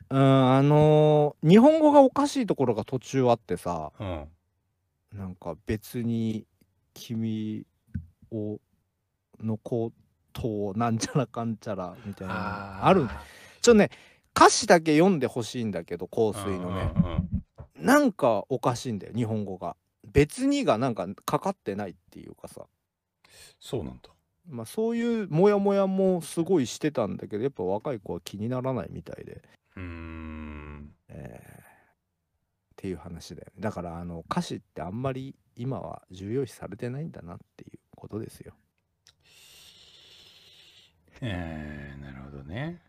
[0.09, 4.03] うんあのー日本語がおかしいところが途中あってさー。
[4.03, 5.19] うん。
[5.19, 6.45] なんか別に
[6.93, 7.65] 君
[8.31, 8.59] を
[9.41, 9.91] のこ
[10.33, 12.39] とをなんちゃらかんちゃらみたいなの
[12.85, 13.07] ある
[13.61, 13.89] ちょっとね
[14.35, 17.29] 歌詞だけ読んでほしいんだけど香水のね、うんうんうん
[17.79, 19.77] なんかおかしいんだよ日本語が
[20.11, 22.65] 別にがなんかかかってないっていうかさ
[23.57, 24.09] そうなんだ。
[24.49, 29.41] まあそういうモヤモヤもすごいしてたんだけどやっぱ若い子は気にならないみたいで、
[29.79, 30.93] うーん。
[31.09, 31.41] え
[32.71, 38.53] っていう話だよねだからあの歌詞ってあんまり今は重要視されてないんだなっていうことですよ
[41.21, 42.81] えー、なるほどね。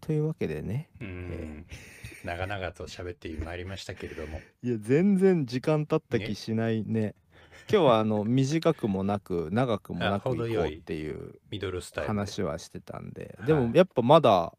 [0.00, 1.66] というわけでねうん。
[2.24, 4.40] 長々と喋ってまいりましたけれども。
[4.62, 7.14] いや全然時間経った気しないね
[7.70, 12.08] 今日はあの短くもなく長くもなあくいこうっていうミドルスタイルで。
[12.08, 14.54] 話はしてたんではいでもやっぱまだ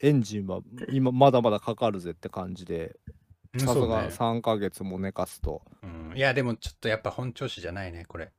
[0.00, 2.96] エンジンは今まだまだかかるぜって感じで
[3.54, 6.12] うんさすがそうね3ヶ月も寝かすとうん。
[6.16, 8.32] いや、でもちょっとやっぱ本調子じゃないね、これ。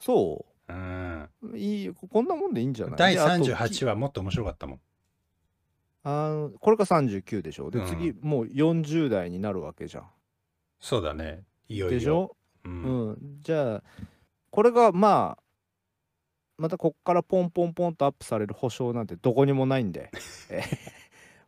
[0.00, 1.28] そうん。
[1.42, 2.96] ういいこんなもんでいいんじゃない？
[2.96, 4.80] 第であと38話もっと面白かったもん。
[6.04, 10.04] あのこれが39でしょでうん次もう40代になるわけじゃん
[10.80, 11.42] そうだね。
[11.68, 11.98] いよいよ。
[11.98, 12.35] でしょ？
[12.66, 12.70] う。
[12.70, 13.82] うんんじゃあ
[14.50, 15.42] これがまあ
[16.58, 20.10] またこっからポンポンポンとアップされる保証なんてどこにもないんで
[20.50, 20.62] え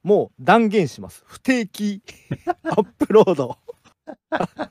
[0.02, 2.02] もう断言します不定期
[2.64, 3.56] アップロード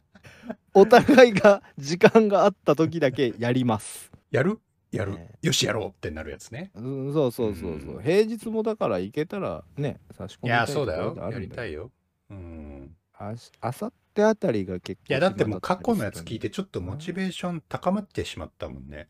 [0.73, 4.59] お互いが時間があった時だけやります、やる？
[4.91, 6.71] やる、えよしやろうってなるやつね。
[6.75, 11.31] うん、そうそうそうそう、うん平日もだから行けたらね差し込いや、みたいそうだよところであ。
[11.31, 11.91] やるんだよりたいよ。
[12.29, 12.95] うん。
[13.13, 19.07] あしあさってあたりが結構いや、だってもう過去のやつ聞いてちょっとモチベーション高まってしまったもんね。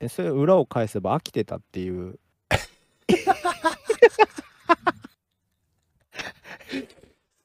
[0.00, 2.18] えそれ裏を返せば飽きてたっていう。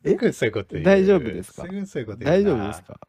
[0.04, 0.86] え すぐそういうこと言う。
[0.86, 1.64] 大丈夫ですか？
[1.86, 2.52] すぐ大な。
[2.52, 3.00] 丈夫ですか？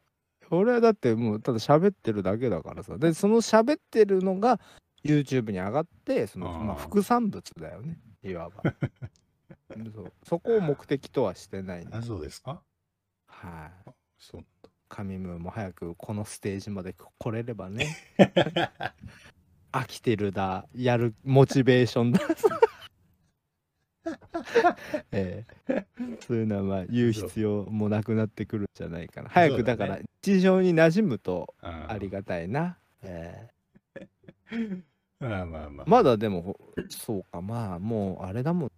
[0.49, 2.97] 俺はだってもうただ喋ってるだけだからさ。
[2.97, 4.59] でその喋ってるのが
[5.03, 7.97] YouTube に上がってその、まあ、副産物だよね。
[8.23, 8.63] いわば。
[9.95, 10.13] そう。
[10.23, 11.85] そこを目的とはしてない。
[11.85, 12.61] んであ、そうですか？
[13.41, 13.91] はい。
[14.19, 14.45] そう。
[15.39, 17.95] も早くこのステージまで来れればね。
[19.71, 20.67] 飽きてるだ。
[20.75, 22.19] やるモチベーションだ。
[25.11, 25.85] ええ。
[26.19, 29.29] そういうのはまあ言う必要もなくなってくるんじゃないかな。
[29.29, 31.87] 早くだから日常に馴染むとあ。
[31.89, 33.49] ありがたいな、え
[33.95, 34.07] え。
[35.19, 35.85] まあまあまあ。
[35.87, 37.41] まだでもそうか。
[37.41, 38.71] まあもうあれだもん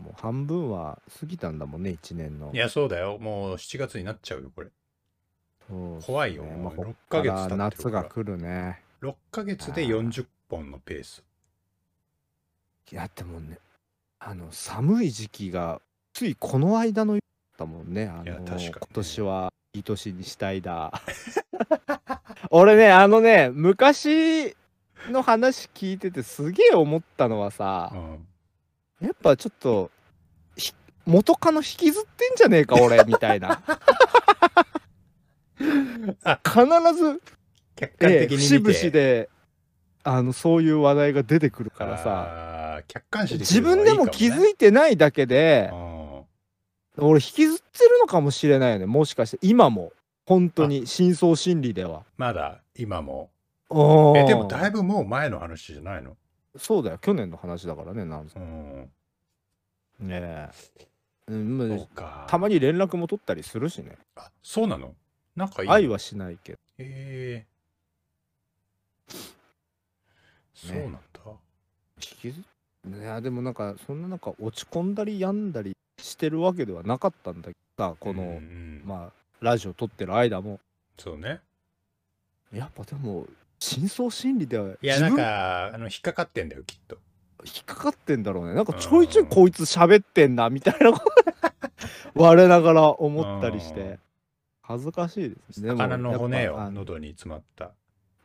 [0.00, 2.50] もう半分は過ぎたんだもんね1年の。
[2.52, 3.18] いや、そうだよ。
[3.18, 4.66] もう7月になっちゃうよ、これ。
[4.66, 4.72] ね。
[6.04, 6.44] 怖いよ。
[6.44, 11.22] まあ、もうこっ6ヶ月経夏が来るね6ヶ月で40本のペース。
[12.92, 13.58] いやでもね
[14.18, 15.80] あの寒い時期が
[16.12, 17.20] ついこの間のだっ
[17.56, 18.08] たもんね。
[18.08, 20.92] あのいや確か今年は愛しにしたいだ。
[22.50, 24.56] 俺ねあのね昔
[25.08, 28.26] の話聞いててすげえ思ったのはさうん。
[29.00, 29.90] やっぱちょっと
[30.56, 30.72] ひ
[31.06, 33.62] 元カノ引きずってんじゃねえか俺 みたいな。
[36.24, 36.64] あ必
[36.96, 37.20] ず、
[37.76, 38.72] 客観ええ的に見て。
[38.72, 39.28] 節々で
[40.02, 42.82] あのそういう話題が出てくるからさ。
[42.88, 49.92] 客観視自分でも気づいいてないだけでて俺引きずってるのかもしれないよねもしかして今も。
[50.26, 52.04] 本当に深層心理では。
[52.16, 53.30] まだ今も。
[53.68, 56.16] おえ、でもだいぶぶもう前の話じゃないの？
[56.56, 56.98] そうだよ。
[56.98, 58.28] 去年の話だからねなん。
[58.28, 58.90] せうん。
[60.00, 60.50] ねえ、
[61.28, 62.26] うんまあそうか。
[62.28, 63.98] たまに連絡も取ったりするしね。
[64.16, 64.94] あ、そうなの？
[65.36, 65.74] なんかいいの？
[65.74, 66.58] 愛はしないけど。
[66.78, 69.14] へえ。
[70.54, 70.98] そうなんだ。
[71.96, 78.82] 引きずいやでもなんかそんななんか落ち込んだり病んだりしてるわけではなかったんだけどさこの、うんうん。
[78.84, 80.60] まあラジオ撮ってる間も。
[80.98, 81.40] そうね。
[82.52, 83.26] やっぱでも
[83.60, 86.96] 深層心理ではいや、なんか、あの、引っかかってんだよ、きっと。
[87.44, 88.54] 引っかかってんだろうね。
[88.54, 91.04] なんかちょいちょいこいつ喋ってんなみたいなこと
[92.14, 93.98] 我ながら思ったりして。
[94.62, 97.72] 恥ずかしいですでも魚の骨よ、やっぱあの喉に詰まった。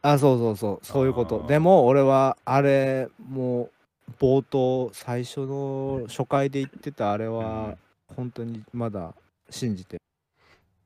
[0.04, 1.46] あそうそうそうそういうこと。
[1.48, 7.76] でも俺はあれもう冒頭最初の初回で言ってたあれは
[8.16, 9.16] 本当にまだ
[9.50, 9.98] 信じて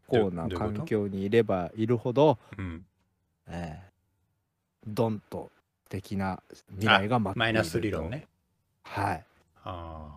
[0.05, 0.77] 不幸などどういうこと？
[0.79, 2.85] 環境にいればいるほど、うん。
[3.49, 3.88] ええ
[4.87, 5.51] ドンと
[5.89, 8.27] 的な未来が待っているとマイナス理論ね。
[8.83, 9.25] はい
[9.63, 10.07] あ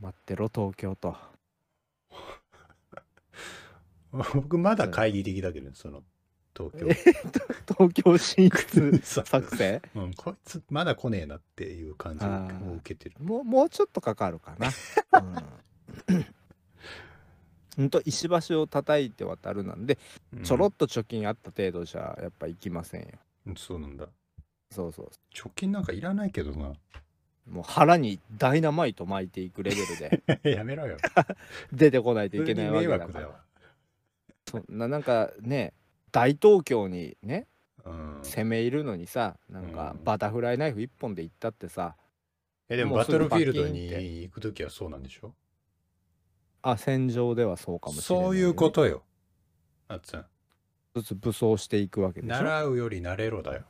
[0.00, 1.30] 待ってろ東京とあ。
[4.34, 6.02] 僕まだ懐疑的だけどね、その、
[6.56, 6.86] 東京。
[7.74, 9.82] 東京進出作戦？
[9.94, 13.16] うん、こいつまだ来ねえなっていう感じを受けてる。
[13.22, 14.68] もうもうちょっとかかるかな。
[14.68, 16.26] う ん
[17.76, 19.98] ほんと石橋を叩いて渡るなんで、
[20.34, 23.08] うんちょろっと貯金あった程度じゃやっぱ行きませんよ。
[23.46, 24.06] うんそうなんだ。
[24.70, 26.72] そうそう貯金なんかいらないけどな。
[27.48, 29.76] もう腹にダイナマイト巻いていくレベ
[30.34, 30.96] ルで やめろよ。
[31.72, 33.34] 出てこないといけないわ普通に迷けだから惑だよ。
[34.48, 35.72] そんななんかね
[36.12, 37.46] 大東京にね
[37.84, 38.18] うん。
[38.22, 41.96] 攻め入るのにさなんかうんバタフライナイフ一本で行ったってさ
[42.68, 45.32] えでももうすぐバトルフィールドに行くときはそうなんでしょ？
[46.68, 49.02] あ戦場ではそうかもしれない、そういうことよ。
[49.88, 50.24] あっつん。
[50.94, 52.34] ずつ武装していくわけでしょ？
[52.34, 53.64] 習うより慣れろだよ。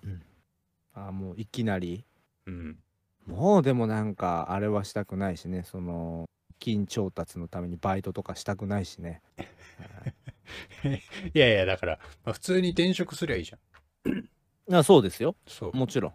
[0.94, 2.04] あもういきなり
[2.46, 2.78] うん。
[3.26, 6.26] もうでもなんかあれはしたくないしねその
[6.60, 9.20] 金調達のためにバイトとかしたくないしね
[11.34, 13.58] いやいや、だから、まあ、普通に転職すりゃいいじゃ
[14.70, 14.74] ん。
[14.74, 15.76] あそうですよそう。
[15.76, 16.12] もちろん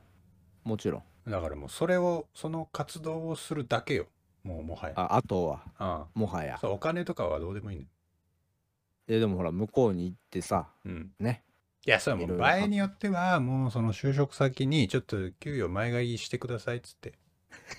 [0.63, 4.07] もちろんだからもうそれを、その活動をするだけよ。
[4.43, 4.93] もうもはや。
[4.95, 7.87] ああとはあもはやそう、お金とかはどうでもいいね。
[9.07, 11.11] えでもほら向こうに行ってさうん。
[11.19, 11.43] ね
[11.85, 17.13] いや、それはもいう場合によっては、もうその就職先に、ちょっと給与前借りしてくださいっつって。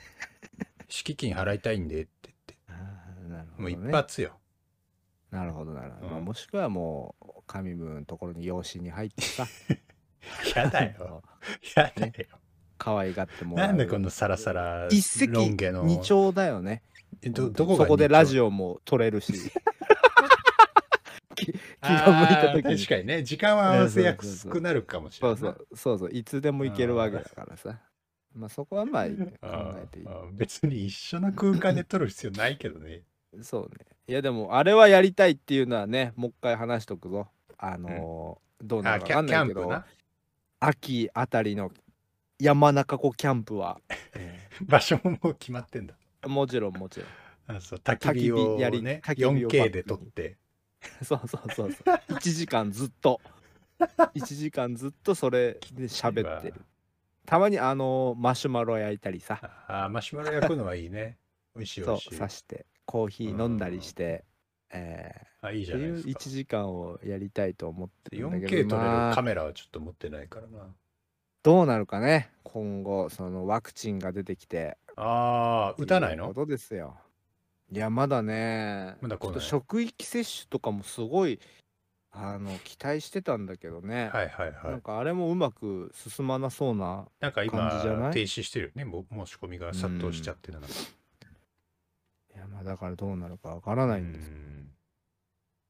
[0.88, 2.56] 敷金払いたいんでって言って。
[2.66, 4.38] あーなるほもうど、ね、一発よ。
[5.30, 9.46] なるほどなるほど、うんまあもしくはもう神ムのところに養子に入ってさ
[10.54, 11.22] やだよ。
[11.74, 12.12] やだよ。
[12.82, 13.66] 可愛がってもらう。
[13.68, 15.84] なんでこのサラサラ一石ロン毛の？
[15.84, 16.82] 二鳥だよね。
[17.22, 19.32] えどどこがそこでラジオオも撮れるし。
[21.36, 22.76] 気気が向いた時に。
[22.76, 25.38] 確かにね、時間は合わせやすくなるかもしれない。
[25.38, 25.76] そうそう。
[25.76, 26.10] そうそう。
[26.12, 27.78] いつでも行けるわけだからさ。
[28.34, 29.10] まあそこはまあ考
[29.42, 30.06] あえていい。
[30.32, 33.02] 別に一緒の空間で撮る必要ないけどね。
[33.42, 33.86] そうね。
[34.08, 37.28] いやでもあれはやりたいっていうのはねもう一回話しとくぞ。
[37.58, 39.82] あのーどうなあるか分かんないけど。
[40.60, 41.72] 秋あたりの
[42.42, 43.80] 山中湖キャンプは、
[44.14, 45.94] え 場所ももう決まってんだ。
[46.22, 50.36] ーもちろんもちろんあそう焚き火をやりね、焚き火を 4K で撮って。
[51.04, 53.20] そうそうそうそう1時間ずっと
[53.78, 56.60] 1時間ずっとそれで喋ってる
[57.24, 59.38] たまにあのーマシュマロ焼いたりさ
[59.68, 61.18] あーマシュマロ焼くのはいいね。
[61.54, 62.10] 美味しい美そう味しい。
[62.18, 64.24] 刺してコーヒー飲んだりして、
[64.70, 66.08] えーあ、いいじゃないですか。
[66.08, 70.74] 1時間をやりたいと思ってるんだ 4K けど、撮れるまあ、カメラはちょっと持ってないからな。
[71.42, 74.76] どうなるかね今後そのワクチンが出てきて。
[74.96, 76.28] ああ、打たないの？
[76.28, 76.96] ことですよ。
[77.70, 81.40] いやまだねまだ来ちょっと職域接種とかもすごい
[82.10, 84.70] あの期待してたんだけどね、はいはいはい。
[84.72, 84.80] なん。
[84.82, 88.12] かあれもうまく進まなそうななんか今感じじゃない？
[88.12, 88.84] 停止してるよね。
[88.84, 90.68] も申し込みが殺到しちゃってるなん。
[90.68, 90.68] か
[92.34, 94.30] いやまあだからどうなるかわからないんです。
[94.30, 94.68] うん。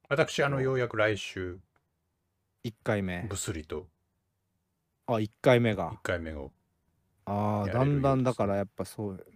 [0.09, 1.59] 私、あの、ようやく来週、
[2.65, 3.25] 1回目。
[3.31, 3.87] ぶすりと
[5.17, 5.93] あ1回目が。
[5.93, 6.53] 1回目を。
[7.25, 9.27] ああだんだんだからやっぱそう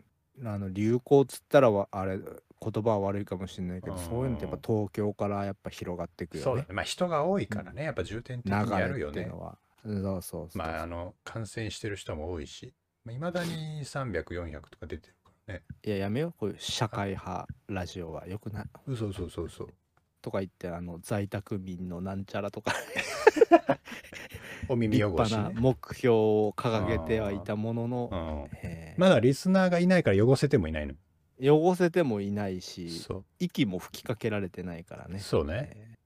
[0.44, 4.02] あの流行っつったらわあれ言葉は悪いかもしれないけどうん。
[4.02, 6.44] そういうのってやっぱ東京からやっぱ広がっていくよね。
[6.44, 6.68] そうだね。
[6.72, 9.28] まあ人が多いからね、やっぱ重点的流にやるよね。
[9.30, 12.74] そうそうそうまあ、あの、感染してる人も多いし、
[13.08, 15.62] いまだに300、400とか出てるからね。
[15.84, 16.32] いややめよう。
[16.36, 18.26] こういう社会派ラジオは。
[18.26, 18.64] よくない。
[18.86, 19.68] そうそうそうそう。
[20.26, 22.74] とか言ってあの在宅民のなんちゃらとか
[24.68, 25.36] お耳立汚し、ね。
[25.36, 28.48] 派な目標を掲げてはいたものの、
[28.96, 30.94] まだリスナーがいないから汚せてもいないの。
[31.40, 32.88] 汚せてもいないし。
[33.38, 35.70] 息も吹きかけられてないからねそうね。
[35.76, 35.96] えー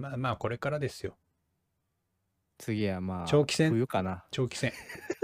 [0.00, 1.16] まあまあ、これからですよ。
[2.58, 4.72] 次はまあ長期戦冬かな長期戦。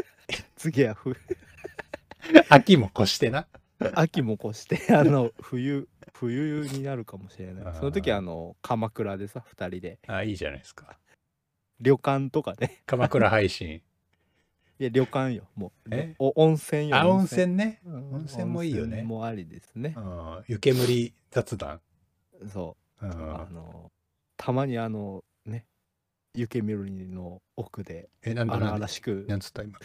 [0.55, 1.17] 次は冬
[2.51, 3.49] 秋も越してな。
[3.95, 7.77] 秋も越してあの冬冬になるかもしれなあー。
[7.77, 9.99] いその時あの鎌倉でさ2人で。
[10.07, 10.97] あ、いいじゃないですか。
[11.81, 12.83] 旅館とかね。
[12.87, 13.83] 鎌倉配信。
[14.81, 15.89] いや旅館よもう。
[15.93, 16.15] え？
[16.19, 17.81] お温泉よあ、温泉ね。
[17.85, 18.99] うん温泉もいいよね。
[18.99, 19.95] 温泉もありですね。
[19.97, 20.45] う、ん。
[20.49, 21.81] 湯煙雑談。
[22.53, 23.07] そう。
[23.07, 23.13] う、ん。
[23.41, 23.91] あの
[24.37, 25.67] たまにあのね
[26.35, 28.79] 湯煙の奥でえ、なんだ荒なんだ。
[28.81, 29.25] 々しく。
[29.29, 29.79] なんつった今。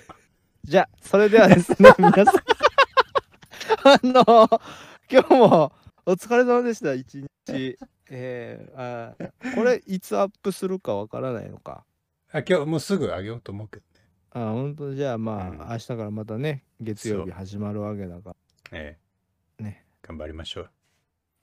[0.63, 2.25] じゃあそれではですね皆さん。
[3.86, 4.49] あの
[5.11, 5.71] 今日も
[6.06, 7.78] お疲れ様でした一日。
[8.12, 11.86] えー、あーこれいつアップするかわからないのか。
[12.32, 14.08] あ、今日もうすぐあげようと思うけどね。
[14.32, 14.93] あ本当？
[14.95, 15.58] じゃあまあ、うん。
[15.58, 18.36] 明日からまたね月曜日始まるわけだか
[18.72, 18.97] え
[19.60, 19.64] え。
[19.64, 19.86] らね。
[20.02, 20.70] 頑張りましょう。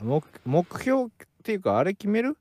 [0.04, 1.08] 目目標っ
[1.44, 2.30] ていうかあれ決める？
[2.30, 2.36] ん？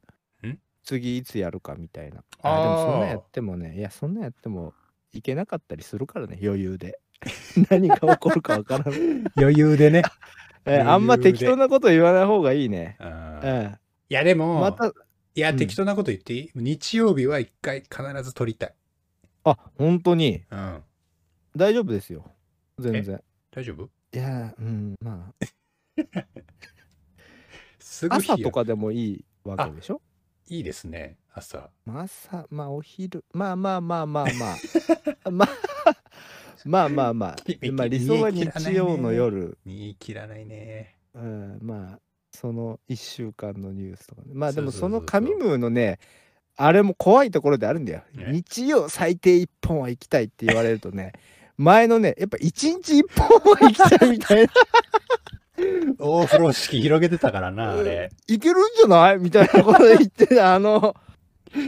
[0.83, 2.23] 次いつやるかみたいな。
[2.41, 2.59] あー。
[2.59, 4.73] あでもそんなやってもねいやそんなやっても
[5.11, 6.99] いけなかったりするからね余裕で。
[7.69, 8.99] 何が起こるかわからない、
[9.37, 10.01] 余裕でね。
[10.65, 12.95] えーあんま適当なこと言わない方がいいね。
[12.99, 13.71] あー。
[13.73, 14.91] えいや、でえも、またい
[15.39, 15.57] や、うん。
[15.57, 16.51] 適当なこと言っていい？
[16.55, 18.75] 日曜日は一回必ず撮りたい。
[19.43, 20.43] あ本当に？
[20.49, 20.83] うん。
[21.55, 22.25] 大丈夫ですよ。
[22.79, 23.21] 全然。
[23.51, 23.89] 大丈夫？
[24.13, 25.45] いやうんまあ。
[28.09, 30.01] 朝とかでもいいわけでしょ？
[30.47, 31.69] いいですね、朝。
[31.85, 33.23] まあ朝まあお昼。
[33.33, 34.55] まあまあまあまあま
[35.25, 35.31] あ。
[35.31, 35.49] まあ
[36.65, 39.57] まあまあまあき まあ理想は日曜の夜。
[39.65, 40.95] 言い切らないね。
[41.13, 41.99] うん、まあ
[42.31, 44.29] その1週間のニュースとかね。
[44.33, 45.99] まあでもその紙ムーのね
[46.57, 48.01] あれも怖いところであるんだよ。
[48.13, 48.27] ね。
[48.31, 51.13] 日曜最低1本は行きたいって言われるとね
[51.57, 54.51] 前のね、やっぱ一日一本は行きたいみたいな。
[55.99, 58.09] 大風呂敷広げてたからな、あれ。
[58.27, 59.19] いけるんじゃない？
[59.19, 60.95] みたいなこと言ってた、あの、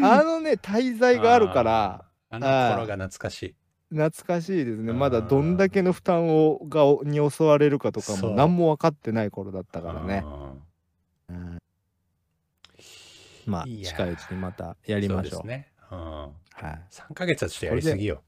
[0.04, 2.46] あのね、滞在があるから、あの
[2.76, 3.56] 頃が懐かしい。
[3.90, 4.92] 懐かしいですね。
[4.92, 10.24] うんまだどんだけの負担をがに襲われるかとかも何も分かってない頃だったからね。
[11.30, 11.58] うんうん
[13.46, 15.32] まあ、近いうちにまたやりましょう。
[15.32, 15.72] そうですね。
[15.90, 16.00] うん。
[16.00, 16.30] は
[16.62, 16.64] い。
[16.92, 18.22] 3ヶ月はちょっとやりすぎよ。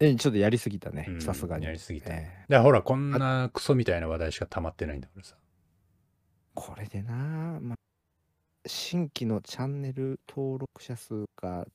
[0.00, 1.64] えちょっとやりすぎたねう、んさすがに。
[1.64, 2.10] やりすぎた。
[2.10, 5.36] だかえらほら、こんなクソみたいな話題しか溜まってないんだからさ。
[6.54, 7.14] これでな、
[7.62, 7.76] まあ、
[8.66, 11.66] 新規のチャンネル登録者数が、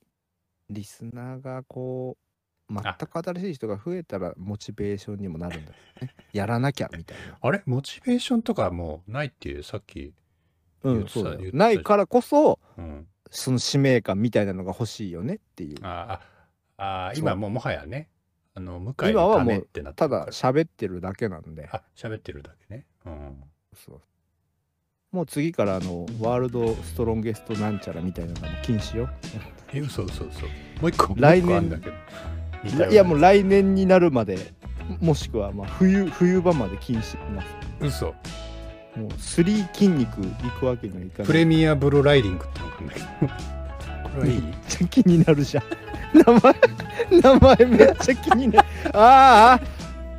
[0.69, 2.26] リスナーがこう、
[2.69, 6.13] 全く新しい人が増えたらモチベーションにもなるんだよね。
[6.33, 7.37] やらなきゃみたいな。
[7.39, 7.63] あれ？
[7.65, 10.13] モチベーションとかもうないっていう、さっき。
[10.83, 11.37] うん、言ってたそうだよ。
[11.37, 13.07] 言ってたないからこそ、うん。
[13.29, 15.77] その使命感みたいなのが欲しいよねっていう。
[15.83, 16.21] あ
[16.77, 18.09] あ、ああ、そう今もうもはやね、
[18.53, 21.69] あの、向井今はもうのためってなってたるからだ喋ってるだけなんで。
[21.71, 22.85] あ、喋ってるだけね。
[23.05, 23.43] うん。
[23.73, 24.01] そう
[25.11, 29.09] もう次からあのワールドストロンゲストなんちゃらみたいなのも禁止よ。
[29.73, 30.45] え、嘘嘘嘘。
[30.45, 30.49] も
[30.83, 31.95] う一個、来年もう一個あんだけど。
[32.89, 34.53] いやもう来年になるまで
[35.01, 38.07] もしくはまあ冬冬場まで禁止になって嘘。
[38.95, 40.25] もうスリー筋肉い
[40.59, 41.27] くわけにはいかない。
[41.27, 43.07] プレミアブロライディングってのがあるんだけど。
[44.09, 45.63] これはいいめっちゃ気になるじゃん。
[46.13, 48.67] 名前名前めっちゃ気になる。
[48.93, 49.59] あ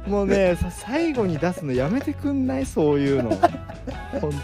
[0.07, 2.67] あもうねさ最後に出すのやめてくんない？
[2.67, 3.31] そういうの。
[4.21, 4.37] ほんと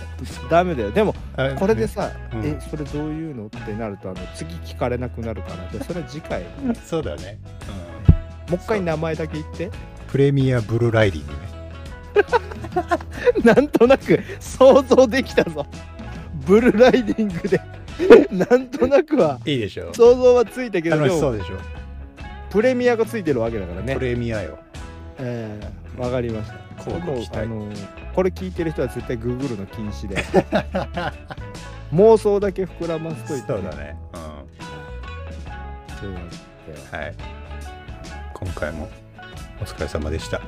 [0.51, 0.91] ダメだよ。
[0.91, 3.47] でもあこれでさ、うんえそれどういうの？
[3.47, 7.39] ってなるとあの次聞かれなくなるからじゃあそれは次回もそうだね。
[7.94, 7.94] う
[8.53, 9.71] 一回名前だけ言って
[10.09, 11.39] プレミアブルライディングね。
[13.55, 15.67] なんとなく想像できたぞ
[16.47, 17.61] ブルーライディングで
[18.31, 19.93] なんとなくはいいでしょ。
[19.95, 21.57] 想像はついたけど楽しそうでしょ。
[22.51, 24.59] プレミアがついてるわけだからねプレミアよ。
[25.19, 25.61] え
[25.99, 27.77] えわかりました交互期待もうあの
[28.15, 30.25] これ聞いてる人は絶対グーグルの禁止で
[31.95, 33.97] 妄想だけ膨らますといて、そうだね。
[36.01, 36.21] というわ
[36.67, 36.99] けでうん。
[36.99, 37.15] はい。
[38.45, 38.91] 今回も
[39.59, 40.43] お疲れ様でした。